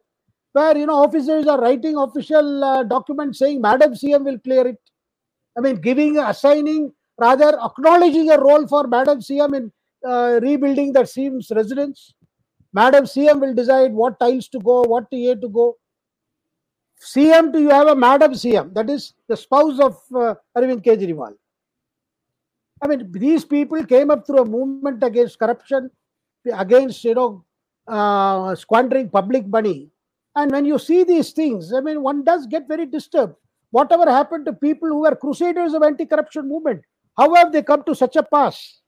[0.54, 4.80] where you know officers are writing official uh, documents saying Madam CM will clear it.
[5.58, 9.72] I mean, giving, assigning rather acknowledging a role for Madam CM in
[10.08, 12.14] uh, rebuilding that CM's residence.
[12.74, 15.76] Madam CM will decide what tiles to go, what TA to go.
[17.02, 21.34] CM to you have a Madam CM, that is the spouse of uh, Arvind Kejriwal.
[22.84, 25.92] I mean, these people came up through a movement against corruption,
[26.54, 27.46] against, you know,
[27.88, 29.90] uh, squandering public money.
[30.36, 33.36] And when you see these things, I mean, one does get very disturbed.
[33.72, 36.84] Whatever happened to people who were crusaders of anti-corruption movement?
[37.18, 38.80] How have they come to such a pass?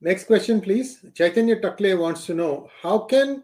[0.00, 1.04] Next question, please.
[1.14, 3.42] Chaitanya Takle wants to know how can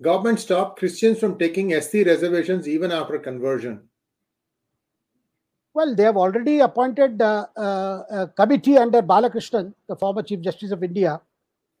[0.00, 3.82] government stop Christians from taking SC reservations even after conversion?
[5.74, 10.72] Well, they have already appointed uh, uh, a committee under Balakrishnan, the former Chief Justice
[10.72, 11.20] of India,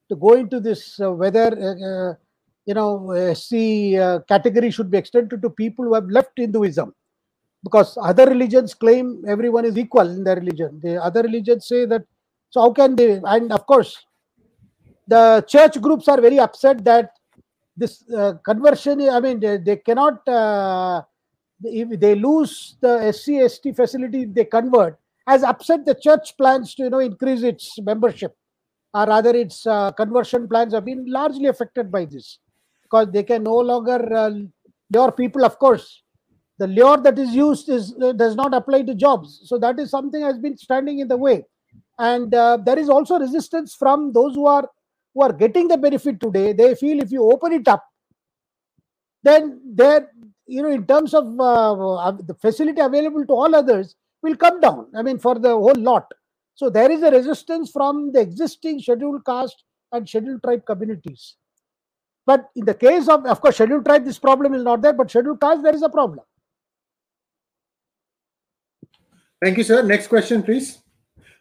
[0.08, 2.14] to go into this uh, whether uh, uh,
[2.66, 6.94] you know SC uh, category should be extended to people who have left Hinduism
[7.62, 10.80] because other religions claim everyone is equal in their religion.
[10.82, 12.02] The other religions say that.
[12.50, 13.20] So how can they?
[13.24, 14.04] And of course,
[15.06, 17.12] the church groups are very upset that
[17.76, 19.08] this uh, conversion.
[19.08, 20.26] I mean, they, they cannot.
[20.28, 21.02] Uh,
[21.62, 24.98] if they lose the SC ST facility, they convert.
[25.26, 28.36] Has upset the church plans to you know increase its membership,
[28.94, 32.38] or rather, its uh, conversion plans have been largely affected by this
[32.90, 34.14] because they can no longer.
[34.14, 34.30] Uh,
[34.92, 36.02] your people, of course,
[36.58, 39.42] the lure that is used is uh, does not apply to jobs.
[39.44, 41.44] So that is something has been standing in the way.
[41.98, 44.68] And uh, there is also resistance from those who are
[45.14, 46.52] who are getting the benefit today.
[46.52, 47.84] They feel if you open it up
[49.22, 50.08] then there
[50.46, 54.60] you know in terms of uh, uh, the facility available to all others will come
[54.60, 54.86] down.
[54.94, 56.10] I mean for the whole lot.
[56.54, 61.36] So there is a resistance from the existing scheduled caste and scheduled tribe communities
[62.30, 65.16] but in the case of of course scheduled tribe this problem is not there but
[65.16, 66.26] scheduled caste there is a problem
[69.42, 69.82] Thank you, sir.
[69.82, 70.80] Next question, please.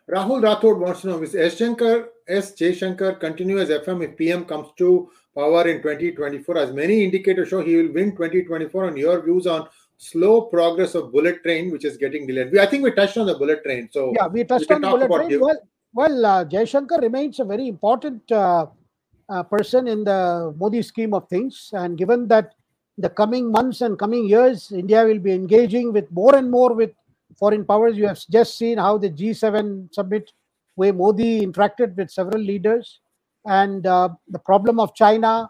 [0.09, 1.57] Rahul Rathod wants to know Is S.
[1.57, 2.53] Shankar, S.
[2.53, 2.73] J.
[2.73, 6.57] Shankar continue as FM if PM comes to power in 2024?
[6.57, 8.85] As many indicators show, he will win 2024.
[8.85, 9.67] On your views on
[9.97, 12.53] slow progress of bullet train, which is getting delayed.
[12.53, 13.89] We, I think we touched on the bullet train.
[13.91, 15.39] So yeah, we touched we on bullet train.
[15.41, 15.59] Well,
[15.93, 18.67] well, uh, Jaishankar remains a very important uh,
[19.29, 22.55] uh, person in the Modi scheme of things, and given that
[22.97, 26.91] the coming months and coming years, India will be engaging with more and more with
[27.37, 27.97] foreign powers.
[27.97, 30.31] You have just seen how the G7 summit,
[30.75, 32.99] where Modi interacted with several leaders,
[33.45, 35.49] and uh, the problem of China,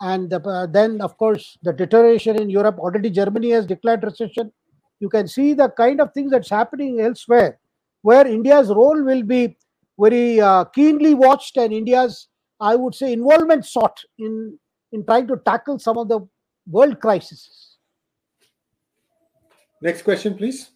[0.00, 2.78] and uh, then, of course, the deterioration in Europe.
[2.78, 4.52] Already, Germany has declared recession.
[5.00, 7.58] You can see the kind of things that's happening elsewhere,
[8.02, 9.56] where India's role will be
[9.98, 12.28] very uh, keenly watched, and India's,
[12.60, 14.58] I would say, involvement sought in
[14.92, 16.20] in trying to tackle some of the
[16.66, 17.76] world crises.
[19.82, 20.70] Next question, please.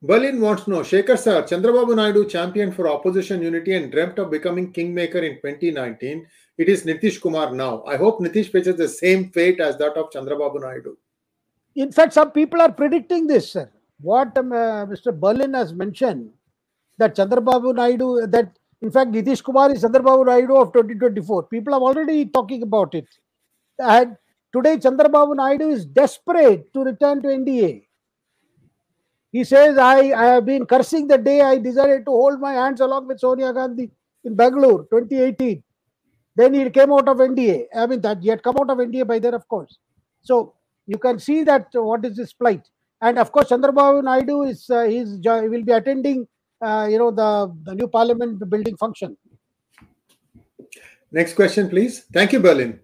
[0.00, 4.30] Berlin wants to know, Shekhar sir, Chandrababu Naidu championed for opposition unity and dreamt of
[4.30, 6.26] becoming kingmaker in 2019.
[6.56, 7.82] it is Nitish Kumar now.
[7.84, 10.96] I hope Nitish faces the same fate as that of Chandrababu Naidu.
[11.76, 13.70] In fact, some people are predicting this, sir.
[14.00, 15.18] What um, uh, Mr.
[15.18, 16.30] Berlin has mentioned
[16.98, 21.44] that Chandrababu Naidu, that in fact Nitish Kumar is Chandrababu Naidu of 2024.
[21.44, 23.06] People are already talking about it.
[23.78, 24.16] And
[24.54, 27.84] today Chandrababu Naidu is desperate to return to NDA.
[29.30, 32.80] He says, I, I have been cursing the day I decided to hold my hands
[32.80, 33.90] along with Sonia Gandhi
[34.24, 35.62] in Bangalore 2018.
[36.36, 37.66] Then he came out of NDA.
[37.76, 39.76] I mean, that he had come out of NDA by then, of course.
[40.22, 40.54] So
[40.86, 42.62] you can see that what is his plight.
[43.00, 46.26] And of course, Chandrababu Naidu is uh, he's, he will be attending,
[46.60, 49.16] Uh, you know, the, the new parliament building function.
[51.12, 52.04] Next question, please.
[52.12, 52.80] Thank you, Berlin.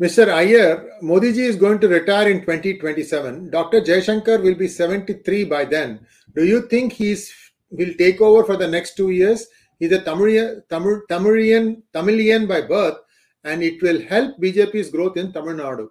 [0.00, 0.28] Mr.
[0.28, 3.50] Iyer, Modi ji is going to retire in 2027.
[3.50, 3.80] Dr.
[3.80, 6.00] Jaishankar will be 73 by then.
[6.34, 7.32] Do you think he's
[7.70, 9.46] will take over for the next two years?
[9.78, 12.98] He's a Tamilian, Tamil, Tamilian, Tamilian by birth,
[13.44, 15.88] and it will help BJP's growth in Tamil Nadu.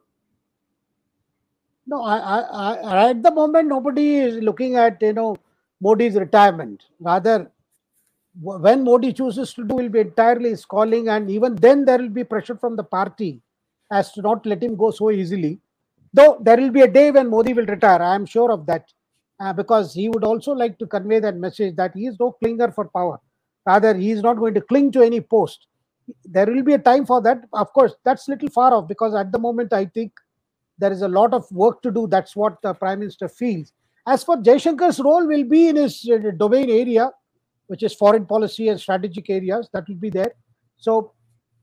[1.88, 5.36] No, I, I, I, at the moment, nobody is looking at you know
[5.82, 6.84] Modi's retirement.
[7.00, 7.52] Rather,
[8.40, 12.10] when Modi chooses to do, will be entirely his calling, and even then, there will
[12.10, 13.42] be pressure from the party
[13.92, 15.60] as to not let him go so easily.
[16.14, 18.94] Though there will be a day when Modi will retire, I am sure of that,
[19.40, 22.74] uh, because he would also like to convey that message that he is no clinger
[22.74, 23.20] for power.
[23.66, 25.68] Rather, he is not going to cling to any post.
[26.26, 27.44] There will be a time for that.
[27.54, 30.14] Of course, that's little far off because at the moment, I think
[30.78, 32.08] there is a lot of work to do.
[32.08, 33.72] That's what the Prime Minister feels.
[34.08, 37.12] As for Jaishankar's role, will be in his uh, domain area,
[37.68, 39.70] which is foreign policy and strategic areas.
[39.74, 40.34] That will be there.
[40.78, 41.14] So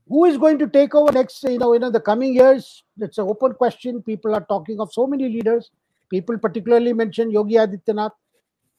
[0.09, 3.27] who is going to take over next you know in the coming years it's an
[3.27, 5.69] open question people are talking of so many leaders
[6.09, 8.15] people particularly mention yogi adityanath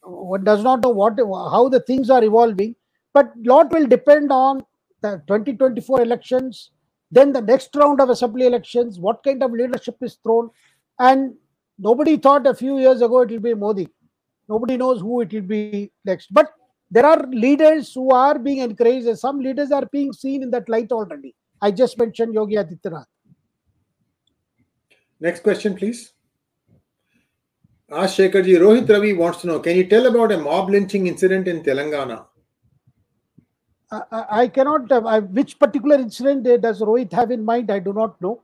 [0.02, 1.18] one does not know what
[1.54, 2.74] how the things are evolving
[3.14, 4.62] but lot will depend on
[5.02, 6.70] the 2024 elections
[7.12, 10.50] then the next round of assembly elections what kind of leadership is thrown
[10.98, 11.34] and
[11.88, 13.88] nobody thought a few years ago it will be modi
[14.48, 16.56] nobody knows who it will be next but
[16.90, 20.68] there are leaders who are being encouraged, and some leaders are being seen in that
[20.68, 21.34] light already.
[21.62, 23.04] I just mentioned Yogi Adityanath.
[25.20, 26.12] Next question, please.
[27.92, 31.46] Ash Shekharji, Rohit Ravi wants to know Can you tell about a mob lynching incident
[31.48, 32.26] in Telangana?
[33.92, 34.90] I, I cannot.
[34.90, 37.70] Uh, I, which particular incident does Rohit have in mind?
[37.70, 38.42] I do not know.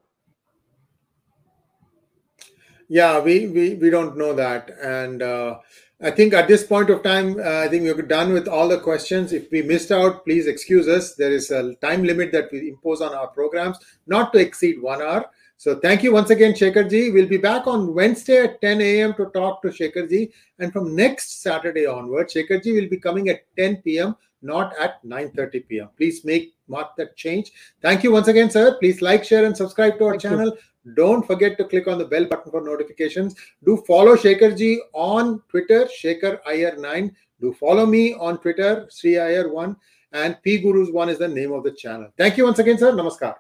[2.89, 4.71] Yeah, we, we, we don't know that.
[4.83, 5.59] And uh,
[6.01, 8.79] I think at this point of time, uh, I think we're done with all the
[8.79, 9.33] questions.
[9.33, 11.15] If we missed out, please excuse us.
[11.15, 15.03] There is a time limit that we impose on our programs, not to exceed one
[15.03, 15.27] hour.
[15.59, 17.15] So thank you once again, Shekharji.
[17.15, 19.15] We'll be back on Wednesday at 10 a.m.
[19.15, 20.31] to talk to Shekharji.
[20.59, 24.17] And from next Saturday onward, Shekharji will be coming at 10 p.m.,
[24.47, 25.89] not at 9.30 p.m.
[25.97, 27.53] Please make mark that change.
[27.83, 28.79] Thank you once again, sir.
[28.79, 30.47] Please like, share, and subscribe to our thank channel.
[30.47, 30.95] You.
[30.95, 33.35] Don't forget to click on the bell button for notifications.
[33.65, 37.13] Do follow Shekharji on Twitter, Shekhar IR9.
[37.41, 39.77] Do follow me on Twitter, Sri IR1.
[40.13, 42.09] And P Gurus1 is the name of the channel.
[42.17, 42.93] Thank you once again, sir.
[42.93, 43.35] Namaskar.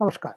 [0.00, 0.34] Namaskar.